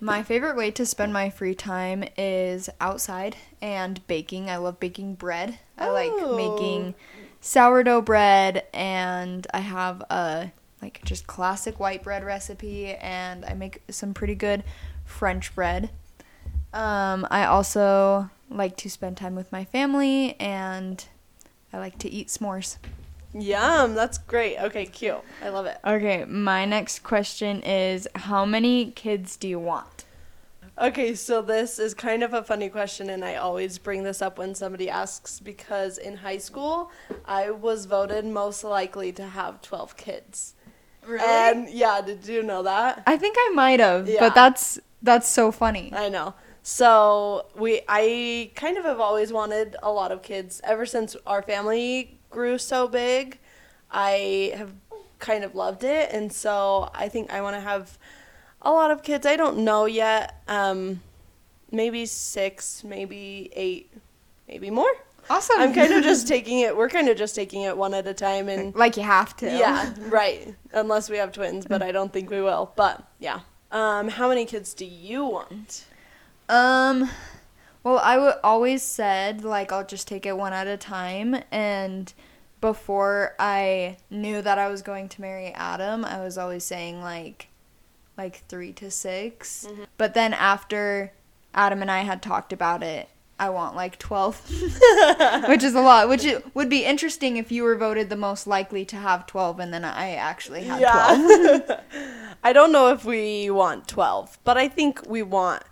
My 0.00 0.22
favorite 0.22 0.56
way 0.56 0.70
to 0.72 0.84
spend 0.84 1.12
my 1.12 1.30
free 1.30 1.54
time 1.54 2.04
is 2.18 2.68
outside 2.80 3.36
and 3.62 4.04
baking. 4.06 4.50
I 4.50 4.56
love 4.56 4.78
baking 4.80 5.14
bread. 5.14 5.58
Oh. 5.78 5.84
I 5.86 5.90
like 5.90 6.12
Oh. 6.12 6.36
making 6.36 6.94
sourdough 7.40 8.02
bread 8.02 8.64
and 8.74 9.46
I 9.54 9.60
have 9.60 10.00
a 10.10 10.52
like 10.82 11.00
just 11.04 11.26
classic 11.26 11.80
white 11.80 12.02
bread 12.02 12.24
recipe 12.24 12.88
and 12.88 13.44
I 13.44 13.54
make 13.54 13.82
some 13.88 14.12
pretty 14.12 14.34
good 14.34 14.64
French 15.06 15.54
bread. 15.54 15.88
Um, 16.74 17.26
I 17.30 17.46
also 17.46 18.28
like 18.50 18.76
to 18.78 18.90
spend 18.90 19.16
time 19.16 19.34
with 19.36 19.50
my 19.52 19.64
family 19.64 20.38
and 20.40 21.02
I 21.74 21.78
like 21.78 21.98
to 21.98 22.08
eat 22.08 22.28
s'mores. 22.28 22.76
Yum, 23.36 23.94
that's 23.94 24.18
great. 24.18 24.56
Okay, 24.58 24.86
cute. 24.86 25.16
I 25.42 25.48
love 25.48 25.66
it. 25.66 25.78
Okay, 25.84 26.24
my 26.24 26.64
next 26.64 27.02
question 27.02 27.62
is 27.62 28.06
how 28.14 28.44
many 28.44 28.92
kids 28.92 29.36
do 29.36 29.48
you 29.48 29.58
want? 29.58 30.04
Okay, 30.80 31.16
so 31.16 31.42
this 31.42 31.80
is 31.80 31.92
kind 31.92 32.22
of 32.22 32.32
a 32.32 32.44
funny 32.44 32.68
question, 32.68 33.10
and 33.10 33.24
I 33.24 33.34
always 33.34 33.78
bring 33.78 34.04
this 34.04 34.22
up 34.22 34.38
when 34.38 34.54
somebody 34.54 34.88
asks 34.88 35.40
because 35.40 35.98
in 35.98 36.18
high 36.18 36.38
school, 36.38 36.92
I 37.24 37.50
was 37.50 37.86
voted 37.86 38.24
most 38.24 38.62
likely 38.62 39.10
to 39.12 39.24
have 39.26 39.60
12 39.60 39.96
kids. 39.96 40.54
And 41.20 41.68
yeah, 41.68 42.00
did 42.02 42.24
you 42.28 42.44
know 42.44 42.62
that? 42.62 43.02
I 43.04 43.16
think 43.16 43.34
I 43.36 43.50
might 43.52 43.80
have, 43.80 44.08
Yeah. 44.08 44.20
but 44.20 44.36
that's 44.36 44.78
that's 45.02 45.28
so 45.28 45.50
funny. 45.50 45.92
I 45.94 46.08
know. 46.08 46.34
So 46.66 47.44
we, 47.54 47.82
I 47.86 48.50
kind 48.54 48.78
of 48.78 48.86
have 48.86 48.98
always 48.98 49.30
wanted 49.34 49.76
a 49.82 49.92
lot 49.92 50.10
of 50.10 50.22
kids 50.22 50.62
ever 50.64 50.86
since 50.86 51.14
our 51.26 51.42
family 51.42 52.18
grew 52.30 52.56
so 52.56 52.88
big. 52.88 53.38
I 53.90 54.54
have 54.56 54.72
kind 55.18 55.44
of 55.44 55.54
loved 55.54 55.84
it, 55.84 56.08
and 56.10 56.32
so 56.32 56.90
I 56.94 57.10
think 57.10 57.30
I 57.30 57.42
want 57.42 57.54
to 57.54 57.60
have 57.60 57.98
a 58.62 58.72
lot 58.72 58.90
of 58.90 59.02
kids. 59.02 59.26
I 59.26 59.36
don't 59.36 59.58
know 59.58 59.84
yet. 59.84 60.42
Um, 60.48 61.02
maybe 61.70 62.06
six, 62.06 62.82
maybe 62.82 63.50
eight, 63.54 63.92
maybe 64.48 64.70
more. 64.70 64.90
Awesome. 65.28 65.60
I'm 65.60 65.74
kind 65.74 65.92
of 65.92 66.02
just 66.02 66.26
taking 66.34 66.60
it. 66.60 66.74
We're 66.74 66.88
kind 66.88 67.10
of 67.10 67.18
just 67.18 67.34
taking 67.34 67.60
it 67.60 67.76
one 67.76 67.92
at 67.92 68.06
a 68.06 68.14
time, 68.14 68.48
and 68.48 68.74
like 68.74 68.96
you 68.96 69.02
have 69.02 69.36
to. 69.36 69.46
yeah, 69.46 69.92
right. 70.08 70.54
Unless 70.72 71.10
we 71.10 71.18
have 71.18 71.30
twins, 71.30 71.66
but 71.66 71.82
I 71.82 71.92
don't 71.92 72.10
think 72.10 72.30
we 72.30 72.40
will. 72.40 72.72
But 72.74 73.06
yeah. 73.18 73.40
Um, 73.70 74.08
how 74.08 74.30
many 74.30 74.46
kids 74.46 74.72
do 74.72 74.86
you 74.86 75.26
want? 75.26 75.84
Um 76.48 77.10
well, 77.82 77.98
I 77.98 78.18
would 78.18 78.34
always 78.42 78.82
said 78.82 79.44
like 79.44 79.72
I'll 79.72 79.86
just 79.86 80.08
take 80.08 80.26
it 80.26 80.36
one 80.36 80.52
at 80.52 80.66
a 80.66 80.76
time 80.76 81.36
and 81.50 82.12
before 82.60 83.34
I 83.38 83.98
knew 84.08 84.40
that 84.40 84.58
I 84.58 84.68
was 84.68 84.80
going 84.80 85.10
to 85.10 85.20
marry 85.20 85.48
Adam, 85.48 86.02
I 86.02 86.20
was 86.22 86.38
always 86.38 86.64
saying 86.64 87.02
like 87.02 87.48
like 88.16 88.46
3 88.48 88.72
to 88.74 88.90
6. 88.90 89.66
But 89.98 90.14
then 90.14 90.32
after 90.32 91.12
Adam 91.54 91.82
and 91.82 91.90
I 91.90 92.00
had 92.00 92.22
talked 92.22 92.52
about 92.52 92.82
it, 92.82 93.08
I 93.38 93.50
want 93.50 93.74
like 93.76 93.98
12. 93.98 94.50
which 95.48 95.62
is 95.62 95.74
a 95.74 95.80
lot, 95.80 96.08
which 96.08 96.24
it 96.24 96.54
would 96.54 96.70
be 96.70 96.84
interesting 96.84 97.36
if 97.36 97.50
you 97.50 97.64
were 97.64 97.76
voted 97.76 98.08
the 98.08 98.16
most 98.16 98.46
likely 98.46 98.84
to 98.86 98.96
have 98.96 99.26
12 99.26 99.60
and 99.60 99.74
then 99.74 99.84
I 99.84 100.14
actually 100.14 100.64
had 100.64 100.80
12. 101.66 101.80
I 102.44 102.52
don't 102.52 102.72
know 102.72 102.88
if 102.92 103.04
we 103.04 103.50
want 103.50 103.88
12, 103.88 104.38
but 104.44 104.56
I 104.56 104.68
think 104.68 105.06
we 105.08 105.22
want, 105.22 105.64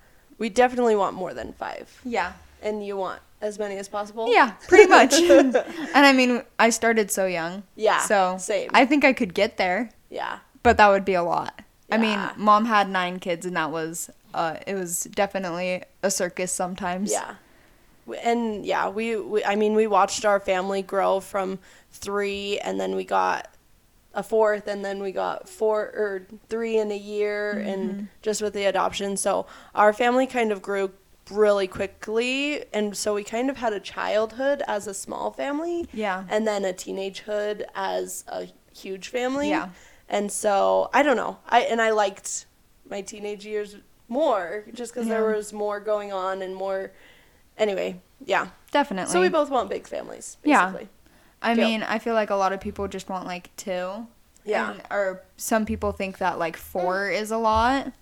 we 0.43 0.49
definitely 0.49 0.97
want 0.97 1.15
more 1.15 1.33
than 1.33 1.53
five. 1.53 2.01
Yeah. 2.05 2.33
And 2.63 2.85
you 2.85 2.97
want 2.97 3.21
as 3.41 3.61
many 3.61 3.77
as 3.77 3.89
possible? 3.89 4.27
Yeah, 4.29 4.51
pretty 4.67 4.89
much. 4.89 5.15
and 5.15 5.57
I 5.95 6.13
mean, 6.13 6.43
I 6.59 6.71
started 6.71 7.13
so 7.13 7.27
young. 7.27 7.63
Yeah, 7.77 8.01
So 8.01 8.39
same. 8.41 8.69
I 8.75 8.85
think 8.85 9.05
I 9.05 9.13
could 9.13 9.35
get 9.35 9.57
there, 9.57 9.91
Yeah. 10.11 10.41
but 10.65 10.79
that 10.79 10.89
would 10.89 11.05
be 11.05 11.15
a 11.15 11.23
lot. 11.23 11.55
Yeah. 11.89 11.95
I 11.95 11.99
mean, 11.99 12.21
mom 12.37 12.65
had 12.65 12.91
nine 12.91 13.21
kids, 13.21 13.47
and 13.47 13.55
that 13.55 13.71
was 13.71 14.11
uh, 14.35 14.57
it 14.67 14.75
was 14.75 15.05
definitely 15.15 15.85
a 16.03 16.11
circus 16.11 16.51
sometimes. 16.51 17.13
Yeah. 17.13 17.37
And 18.25 18.67
yeah, 18.67 18.89
we, 18.89 19.15
we, 19.15 19.45
I 19.45 19.55
mean, 19.55 19.75
we 19.77 19.87
watched 19.87 20.25
our 20.25 20.41
family 20.41 20.83
grow 20.83 21.21
from 21.21 21.61
three, 21.93 22.59
and 22.59 22.81
then 22.81 22.97
we 22.97 23.05
got 23.05 23.47
a 24.15 24.23
fourth, 24.23 24.67
and 24.67 24.85
then 24.85 25.01
we 25.01 25.13
got 25.13 25.49
four 25.49 25.81
or 25.81 26.27
three 26.49 26.79
in 26.79 26.91
a 26.91 26.97
year, 26.97 27.53
and 27.59 27.91
mm-hmm. 27.91 28.05
just 28.21 28.43
with 28.43 28.55
the 28.55 28.65
adoption. 28.65 29.17
So 29.17 29.47
our 29.75 29.93
family 29.93 30.27
kind 30.27 30.53
of 30.53 30.63
grew 30.63 30.93
really 31.31 31.67
quickly, 31.67 32.65
and 32.73 32.97
so 32.97 33.15
we 33.15 33.25
kind 33.25 33.49
of 33.49 33.57
had 33.57 33.73
a 33.73 33.81
childhood 33.81 34.63
as 34.67 34.87
a 34.87 34.95
small 34.95 35.31
family. 35.31 35.89
Yeah. 35.93 36.25
and 36.29 36.47
then 36.47 36.65
a 36.65 36.73
teenagehood 36.73 37.63
as 37.75 38.25
a 38.29 38.49
huge 38.75 39.09
family. 39.09 39.51
Yeah. 39.51 39.71
And 40.09 40.31
so 40.31 40.91
I 40.93 41.03
don't 41.03 41.17
know. 41.17 41.39
I 41.49 41.61
and 41.63 41.81
I 41.81 41.91
liked 41.91 42.47
my 42.89 43.01
teenage 43.01 43.47
years 43.47 43.77
more 44.09 44.65
just 44.75 44.93
because 44.93 45.09
there 45.09 45.25
was 45.25 45.53
more 45.53 45.81
going 45.81 46.13
on 46.13 46.43
and 46.43 46.55
more. 46.55 46.93
Anyway, 47.57 48.01
yeah. 48.25 48.49
Definitely. 48.71 49.13
So 49.13 49.21
we 49.21 49.29
both 49.29 49.51
want 49.51 49.71
big 49.71 49.87
families, 49.87 50.37
Yeah. 50.45 50.75
I 51.43 51.55
mean, 51.55 51.83
I 51.83 51.99
feel 51.99 52.15
like 52.15 52.31
a 52.31 52.37
lot 52.37 52.53
of 52.53 52.61
people 52.61 52.89
just 52.89 53.09
want 53.09 53.27
like 53.27 53.55
two. 53.57 54.07
Yeah. 54.45 54.73
And- 54.73 54.83
or 54.91 55.23
some 55.37 55.65
people 55.67 55.93
think 55.93 56.19
that 56.19 56.39
like 56.39 56.57
four 56.57 57.11
is 57.11 57.31
a 57.31 57.39
lot. 57.39 57.93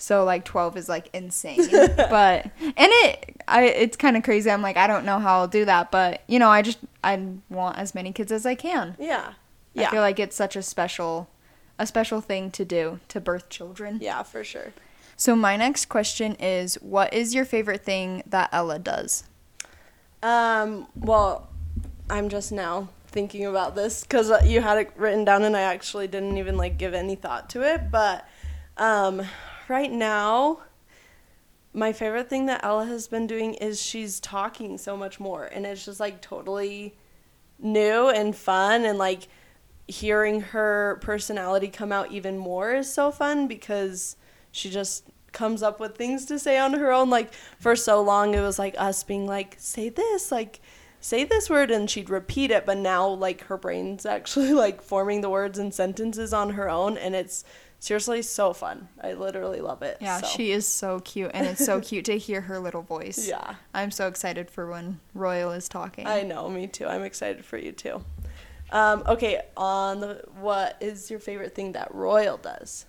So 0.00 0.24
like 0.24 0.44
12 0.44 0.76
is 0.76 0.88
like 0.88 1.10
insane. 1.12 1.58
but 1.96 2.44
and 2.60 2.74
it 2.76 3.36
I 3.48 3.64
it's 3.64 3.96
kind 3.96 4.16
of 4.16 4.22
crazy. 4.22 4.48
I'm 4.50 4.62
like 4.62 4.76
I 4.76 4.86
don't 4.86 5.04
know 5.04 5.18
how 5.18 5.40
I'll 5.40 5.48
do 5.48 5.64
that, 5.64 5.90
but 5.90 6.22
you 6.28 6.38
know, 6.38 6.48
I 6.50 6.62
just 6.62 6.78
I 7.02 7.20
want 7.50 7.78
as 7.78 7.94
many 7.94 8.12
kids 8.12 8.30
as 8.30 8.46
I 8.46 8.54
can. 8.54 8.96
Yeah. 8.98 9.32
Yeah. 9.74 9.88
I 9.88 9.90
feel 9.90 10.00
like 10.00 10.18
it's 10.20 10.36
such 10.36 10.54
a 10.56 10.62
special 10.62 11.28
a 11.80 11.86
special 11.86 12.20
thing 12.20 12.50
to 12.52 12.64
do 12.64 13.00
to 13.08 13.20
birth 13.20 13.48
children. 13.48 13.98
yeah, 14.00 14.22
for 14.22 14.42
sure. 14.44 14.72
So 15.16 15.34
my 15.34 15.56
next 15.56 15.86
question 15.88 16.36
is 16.36 16.76
what 16.76 17.12
is 17.12 17.34
your 17.34 17.44
favorite 17.44 17.84
thing 17.84 18.22
that 18.26 18.50
Ella 18.52 18.78
does? 18.78 19.24
Um, 20.22 20.86
well, 20.96 21.48
I'm 22.10 22.28
just 22.28 22.52
now 22.52 22.88
thinking 23.08 23.46
about 23.46 23.74
this 23.74 24.02
because 24.02 24.30
you 24.46 24.60
had 24.60 24.78
it 24.78 24.92
written 24.96 25.24
down 25.24 25.42
and 25.42 25.56
I 25.56 25.62
actually 25.62 26.08
didn't 26.08 26.38
even 26.38 26.56
like 26.56 26.78
give 26.78 26.94
any 26.94 27.14
thought 27.14 27.50
to 27.50 27.62
it. 27.62 27.90
But 27.90 28.26
um, 28.76 29.22
right 29.68 29.90
now, 29.90 30.60
my 31.72 31.92
favorite 31.92 32.28
thing 32.28 32.46
that 32.46 32.64
Ella 32.64 32.86
has 32.86 33.08
been 33.08 33.26
doing 33.26 33.54
is 33.54 33.80
she's 33.80 34.20
talking 34.20 34.78
so 34.78 34.96
much 34.96 35.20
more, 35.20 35.44
and 35.44 35.66
it's 35.66 35.84
just 35.84 36.00
like 36.00 36.22
totally 36.22 36.94
new 37.58 38.08
and 38.08 38.34
fun, 38.34 38.84
and 38.84 38.98
like 38.98 39.28
hearing 39.86 40.40
her 40.40 40.98
personality 41.02 41.68
come 41.68 41.92
out 41.92 42.12
even 42.12 42.36
more 42.36 42.72
is 42.74 42.92
so 42.92 43.10
fun 43.10 43.48
because 43.48 44.16
she 44.50 44.70
just 44.70 45.04
comes 45.32 45.62
up 45.62 45.80
with 45.80 45.96
things 45.96 46.26
to 46.26 46.38
say 46.38 46.58
on 46.58 46.74
her 46.74 46.92
own 46.92 47.08
like 47.08 47.32
for 47.58 47.74
so 47.74 48.02
long 48.02 48.34
it 48.34 48.40
was 48.40 48.58
like 48.58 48.74
us 48.78 49.02
being 49.02 49.26
like 49.26 49.56
say 49.58 49.88
this 49.88 50.30
like 50.32 50.60
say 51.00 51.24
this 51.24 51.48
word 51.48 51.70
and 51.70 51.88
she'd 51.90 52.10
repeat 52.10 52.50
it 52.50 52.66
but 52.66 52.76
now 52.76 53.06
like 53.08 53.44
her 53.44 53.56
brain's 53.56 54.04
actually 54.16 54.52
like 54.52 54.82
forming 54.82 55.20
the 55.20 55.30
words 55.30 55.58
and 55.58 55.72
sentences 55.72 56.32
on 56.32 56.50
her 56.50 56.68
own 56.68 56.96
and 56.98 57.14
it's 57.14 57.44
seriously 57.78 58.20
so 58.22 58.52
fun 58.52 58.88
i 59.02 59.12
literally 59.12 59.60
love 59.60 59.82
it 59.82 59.96
Yeah, 60.00 60.20
so. 60.20 60.26
she 60.26 60.50
is 60.50 60.66
so 60.66 60.98
cute 61.00 61.30
and 61.32 61.46
it's 61.46 61.64
so 61.64 61.80
cute 61.90 62.04
to 62.06 62.18
hear 62.18 62.40
her 62.40 62.58
little 62.58 62.82
voice. 62.82 63.28
yeah 63.28 63.54
I'm 63.72 63.92
so 63.92 64.08
excited 64.08 64.50
for 64.50 64.66
when 64.68 64.98
Royal 65.14 65.52
is 65.52 65.68
talking. 65.68 66.06
i 66.06 66.22
know 66.22 66.48
me 66.48 66.66
too 66.66 66.86
i'm 66.86 67.02
excited 67.04 67.44
for 67.44 67.56
you 67.56 67.70
too 67.72 68.04
um, 68.70 69.02
okay 69.06 69.40
on 69.56 70.00
the 70.00 70.22
what 70.40 70.76
is 70.80 71.10
your 71.10 71.20
favorite 71.20 71.54
thing 71.54 71.72
that 71.72 71.94
royal 71.94 72.36
does 72.36 72.84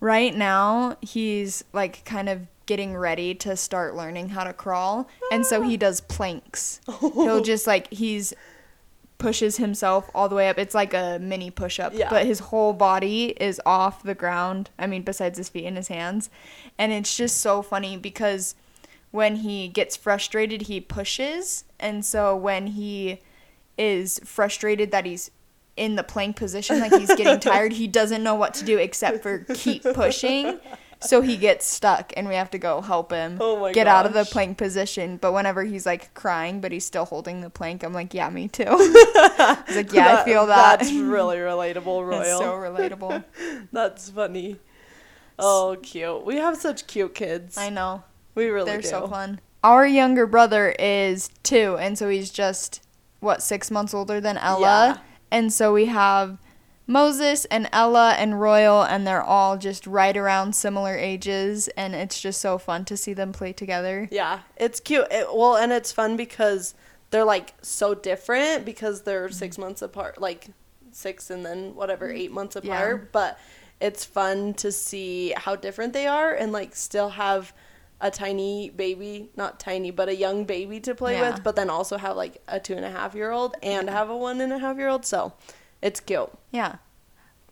right 0.00 0.32
now, 0.36 0.96
he's 1.00 1.64
like 1.72 2.04
kind 2.04 2.28
of 2.28 2.46
getting 2.68 2.96
ready 2.96 3.34
to 3.34 3.56
start 3.56 3.96
learning 3.96 4.28
how 4.28 4.44
to 4.44 4.52
crawl, 4.52 5.08
and 5.32 5.44
so 5.44 5.62
he 5.62 5.74
ah. 5.74 5.78
does 5.78 6.00
planks. 6.02 6.80
He'll 7.00 7.42
just 7.42 7.66
like 7.66 7.92
he's 7.92 8.32
pushes 9.18 9.56
himself 9.56 10.08
all 10.14 10.28
the 10.28 10.36
way 10.36 10.48
up. 10.48 10.58
It's 10.58 10.74
like 10.74 10.94
a 10.94 11.18
mini 11.20 11.50
push 11.50 11.80
up, 11.80 11.92
Yeah. 11.92 12.08
but 12.08 12.24
his 12.24 12.38
whole 12.38 12.72
body 12.72 13.34
is 13.40 13.60
off 13.66 14.04
the 14.04 14.14
ground. 14.14 14.70
I 14.78 14.86
mean, 14.86 15.02
besides 15.02 15.38
his 15.38 15.48
feet 15.48 15.66
and 15.66 15.76
his 15.76 15.88
hands. 15.88 16.30
And 16.78 16.92
it's 16.92 17.16
just 17.16 17.38
so 17.38 17.60
funny 17.60 17.96
because 17.96 18.54
when 19.10 19.36
he 19.36 19.68
gets 19.68 19.96
frustrated, 19.96 20.62
he 20.62 20.80
pushes. 20.80 21.64
And 21.80 22.04
so 22.04 22.36
when 22.36 22.68
he 22.68 23.18
is 23.76 24.20
frustrated 24.24 24.92
that 24.92 25.04
he's 25.04 25.32
in 25.76 25.96
the 25.96 26.04
plank 26.04 26.36
position, 26.36 26.78
like 26.78 26.92
he's 26.92 27.14
getting 27.14 27.40
tired, 27.52 27.72
he 27.72 27.88
doesn't 27.88 28.22
know 28.22 28.36
what 28.36 28.54
to 28.54 28.64
do 28.64 28.78
except 28.78 29.22
for 29.22 29.40
keep 29.54 29.82
pushing. 29.82 30.60
So 31.00 31.20
he 31.20 31.36
gets 31.36 31.64
stuck, 31.64 32.12
and 32.16 32.26
we 32.28 32.34
have 32.34 32.50
to 32.50 32.58
go 32.58 32.80
help 32.80 33.12
him 33.12 33.38
Oh 33.40 33.72
get 33.72 33.86
out 33.86 34.04
of 34.06 34.12
the 34.14 34.24
plank 34.24 34.58
position. 34.58 35.16
But 35.16 35.32
whenever 35.32 35.62
he's 35.64 35.86
like 35.86 36.12
crying, 36.14 36.60
but 36.60 36.72
he's 36.72 36.84
still 36.84 37.04
holding 37.04 37.40
the 37.40 37.50
plank, 37.50 37.84
I'm 37.84 37.92
like, 37.92 38.14
yeah, 38.14 38.28
me 38.30 38.48
too. 38.48 38.64
He's 39.66 39.76
like, 39.76 39.92
yeah, 39.92 40.18
I 40.20 40.24
feel 40.24 40.46
that. 40.46 40.80
That's 40.80 40.92
really 40.92 41.36
relatable, 41.36 42.06
Royal. 42.06 42.38
So 42.40 42.52
relatable. 42.54 43.24
That's 43.72 44.10
funny. 44.10 44.56
Oh, 45.38 45.76
cute. 45.82 46.24
We 46.24 46.36
have 46.36 46.56
such 46.56 46.86
cute 46.88 47.14
kids. 47.14 47.56
I 47.56 47.68
know. 47.70 48.02
we 48.34 48.46
really 48.48 48.70
They're 48.70 48.80
do. 48.80 48.88
so 48.88 49.06
fun. 49.06 49.40
Our 49.62 49.86
younger 49.86 50.26
brother 50.26 50.74
is 50.78 51.30
two, 51.44 51.76
and 51.78 51.96
so 51.96 52.08
he's 52.08 52.30
just 52.30 52.82
what 53.20 53.42
six 53.42 53.70
months 53.70 53.94
older 53.94 54.20
than 54.20 54.36
Ella, 54.38 54.60
Yeah. 54.60 54.96
and 55.30 55.52
so 55.52 55.72
we 55.72 55.86
have 55.86 56.38
Moses 56.88 57.44
and 57.44 57.68
Ella 57.70 58.14
and 58.18 58.40
Royal, 58.40 58.82
and 58.82 59.06
they're 59.06 59.22
all 59.22 59.58
just 59.58 59.86
right 59.86 60.16
around 60.16 60.54
similar 60.56 60.96
ages, 60.96 61.68
and 61.76 61.94
it's 61.94 62.18
just 62.18 62.40
so 62.40 62.56
fun 62.56 62.86
to 62.86 62.96
see 62.96 63.12
them 63.12 63.30
play 63.30 63.52
together. 63.52 64.08
Yeah, 64.10 64.40
it's 64.56 64.80
cute. 64.80 65.06
It, 65.10 65.26
well, 65.32 65.56
and 65.56 65.70
it's 65.70 65.92
fun 65.92 66.16
because 66.16 66.74
they're 67.10 67.24
like 67.24 67.52
so 67.60 67.94
different 67.94 68.64
because 68.64 69.02
they're 69.02 69.26
mm-hmm. 69.26 69.34
six 69.34 69.58
months 69.58 69.82
apart, 69.82 70.18
like 70.18 70.48
six 70.90 71.28
and 71.28 71.44
then 71.44 71.74
whatever 71.74 72.08
mm-hmm. 72.08 72.16
eight 72.16 72.32
months 72.32 72.56
apart. 72.56 73.00
Yeah. 73.00 73.08
But 73.12 73.38
it's 73.80 74.06
fun 74.06 74.54
to 74.54 74.72
see 74.72 75.34
how 75.36 75.56
different 75.56 75.92
they 75.92 76.06
are 76.06 76.32
and 76.32 76.52
like 76.52 76.74
still 76.74 77.10
have 77.10 77.52
a 78.00 78.10
tiny 78.10 78.70
baby, 78.70 79.28
not 79.36 79.60
tiny, 79.60 79.90
but 79.90 80.08
a 80.08 80.14
young 80.14 80.44
baby 80.44 80.80
to 80.80 80.94
play 80.94 81.18
Yeah. 81.18 81.32
with, 81.32 81.44
but 81.44 81.54
then 81.54 81.68
also 81.68 81.98
have 81.98 82.16
like 82.16 82.40
a 82.48 82.58
two 82.58 82.74
and 82.74 82.84
a 82.84 82.90
half 82.90 83.14
year 83.14 83.30
old 83.30 83.56
and 83.62 83.90
have 83.90 84.08
a 84.08 84.16
one 84.16 84.40
and 84.40 84.52
a 84.52 84.58
half 84.58 84.78
year 84.78 84.88
old. 84.88 85.04
So 85.04 85.32
it's 85.82 86.00
guilt. 86.00 86.38
Yeah, 86.50 86.76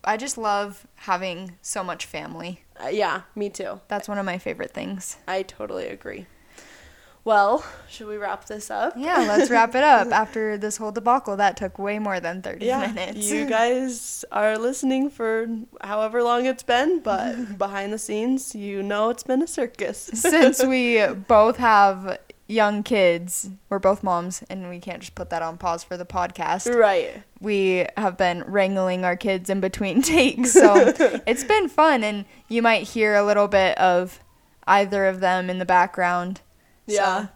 I 0.05 0.17
just 0.17 0.39
love 0.39 0.87
having 0.97 1.59
so 1.62 1.83
much 1.83 2.07
family. 2.07 2.62
Uh, 2.83 2.89
yeah, 2.89 3.23
me 3.35 3.51
too. 3.51 3.81
That's 3.89 4.09
one 4.09 4.19
of 4.19 4.27
my 4.27 4.39
favorite 4.39 4.73
things. 4.73 5.17
I 5.27 5.43
totally 5.43 5.87
agree. 5.87 6.27
Well, 7.27 7.65
should 7.89 8.07
we 8.07 8.19
wrap 8.19 8.45
this 8.45 8.71
up? 8.71 8.95
Yeah, 8.97 9.17
let's 9.27 9.51
wrap 9.51 9.75
it 9.75 9.83
up. 9.83 10.07
After 10.12 10.57
this 10.57 10.77
whole 10.77 10.93
debacle, 10.93 11.37
that 11.39 11.57
took 11.57 11.77
way 11.77 11.99
more 11.99 12.21
than 12.21 12.41
thirty 12.41 12.67
yeah, 12.67 12.87
minutes. 12.87 13.29
you 13.33 13.47
guys 13.47 14.25
are 14.31 14.57
listening 14.57 15.11
for 15.11 15.49
however 15.81 16.23
long 16.23 16.47
it's 16.47 16.62
been, 16.62 17.01
but 17.01 17.59
behind 17.59 17.93
the 17.93 17.99
scenes, 17.99 18.55
you 18.55 18.81
know 18.81 19.11
it's 19.11 19.25
been 19.25 19.43
a 19.43 19.47
circus. 19.49 19.99
since 19.99 20.62
we 20.62 21.05
both 21.27 21.57
have 21.57 22.17
young 22.48 22.82
kids, 22.82 23.50
we're 23.68 23.78
both 23.78 24.02
moms, 24.02 24.42
and 24.48 24.68
we 24.70 24.78
can't 24.78 25.00
just 25.00 25.14
put 25.14 25.30
that 25.30 25.42
on 25.42 25.59
pause 25.59 25.82
for 25.85 25.96
the 25.96 26.06
podcast. 26.06 26.72
right. 26.74 27.22
We 27.40 27.87
have 27.96 28.16
been 28.16 28.44
wrangling 28.46 29.04
our 29.04 29.16
kids 29.16 29.50
in 29.50 29.61
between 29.61 30.00
takes, 30.16 30.52
so 30.52 30.74
it's 31.26 31.44
been 31.44 31.68
fun, 31.68 32.04
and 32.04 32.24
you 32.48 32.62
might 32.62 32.85
hear 32.88 33.14
a 33.14 33.24
little 33.24 33.48
bit 33.48 33.76
of 33.78 34.20
either 34.66 35.06
of 35.06 35.20
them 35.20 35.50
in 35.50 35.59
the 35.59 35.64
background. 35.66 36.40
So- 36.88 36.94
Yeah. 36.94 37.26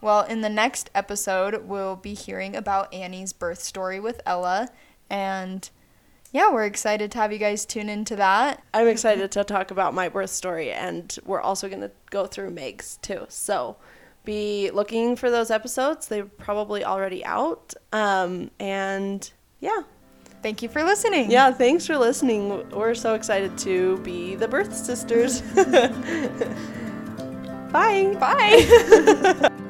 well, 0.00 0.22
in 0.22 0.40
the 0.40 0.48
next 0.50 0.90
episode, 0.94 1.64
we'll 1.66 1.96
be 1.96 2.14
hearing 2.14 2.54
about 2.56 2.92
Annie's 2.92 3.32
birth 3.32 3.60
story 3.62 3.98
with 4.00 4.20
Ella, 4.26 4.68
and 5.08 5.68
yeah, 6.32 6.52
we're 6.52 6.64
excited 6.64 7.10
to 7.12 7.18
have 7.18 7.32
you 7.32 7.38
guys 7.38 7.64
tune 7.66 7.88
into 7.88 8.16
that. 8.16 8.62
I'm 8.72 8.86
excited 8.86 9.32
to 9.32 9.44
talk 9.44 9.70
about 9.70 9.94
my 9.94 10.08
birth 10.08 10.30
story, 10.30 10.70
and 10.72 11.16
we're 11.24 11.40
also 11.40 11.68
going 11.68 11.80
to 11.80 11.90
go 12.10 12.26
through 12.26 12.50
Meg's 12.50 12.98
too. 12.98 13.26
So 13.28 13.76
be 14.24 14.70
looking 14.70 15.16
for 15.16 15.30
those 15.30 15.50
episodes. 15.50 16.06
They're 16.08 16.24
probably 16.24 16.84
already 16.84 17.24
out. 17.24 17.74
Um, 17.92 18.50
and 18.60 19.30
yeah. 19.60 19.82
Thank 20.42 20.62
you 20.62 20.68
for 20.70 20.82
listening. 20.82 21.30
Yeah, 21.30 21.52
thanks 21.52 21.86
for 21.86 21.98
listening. 21.98 22.70
We're 22.70 22.94
so 22.94 23.14
excited 23.14 23.58
to 23.58 23.98
be 23.98 24.36
the 24.36 24.48
birth 24.48 24.74
sisters. 24.74 25.42
Bye. 27.72 28.16
Bye. 28.18 29.50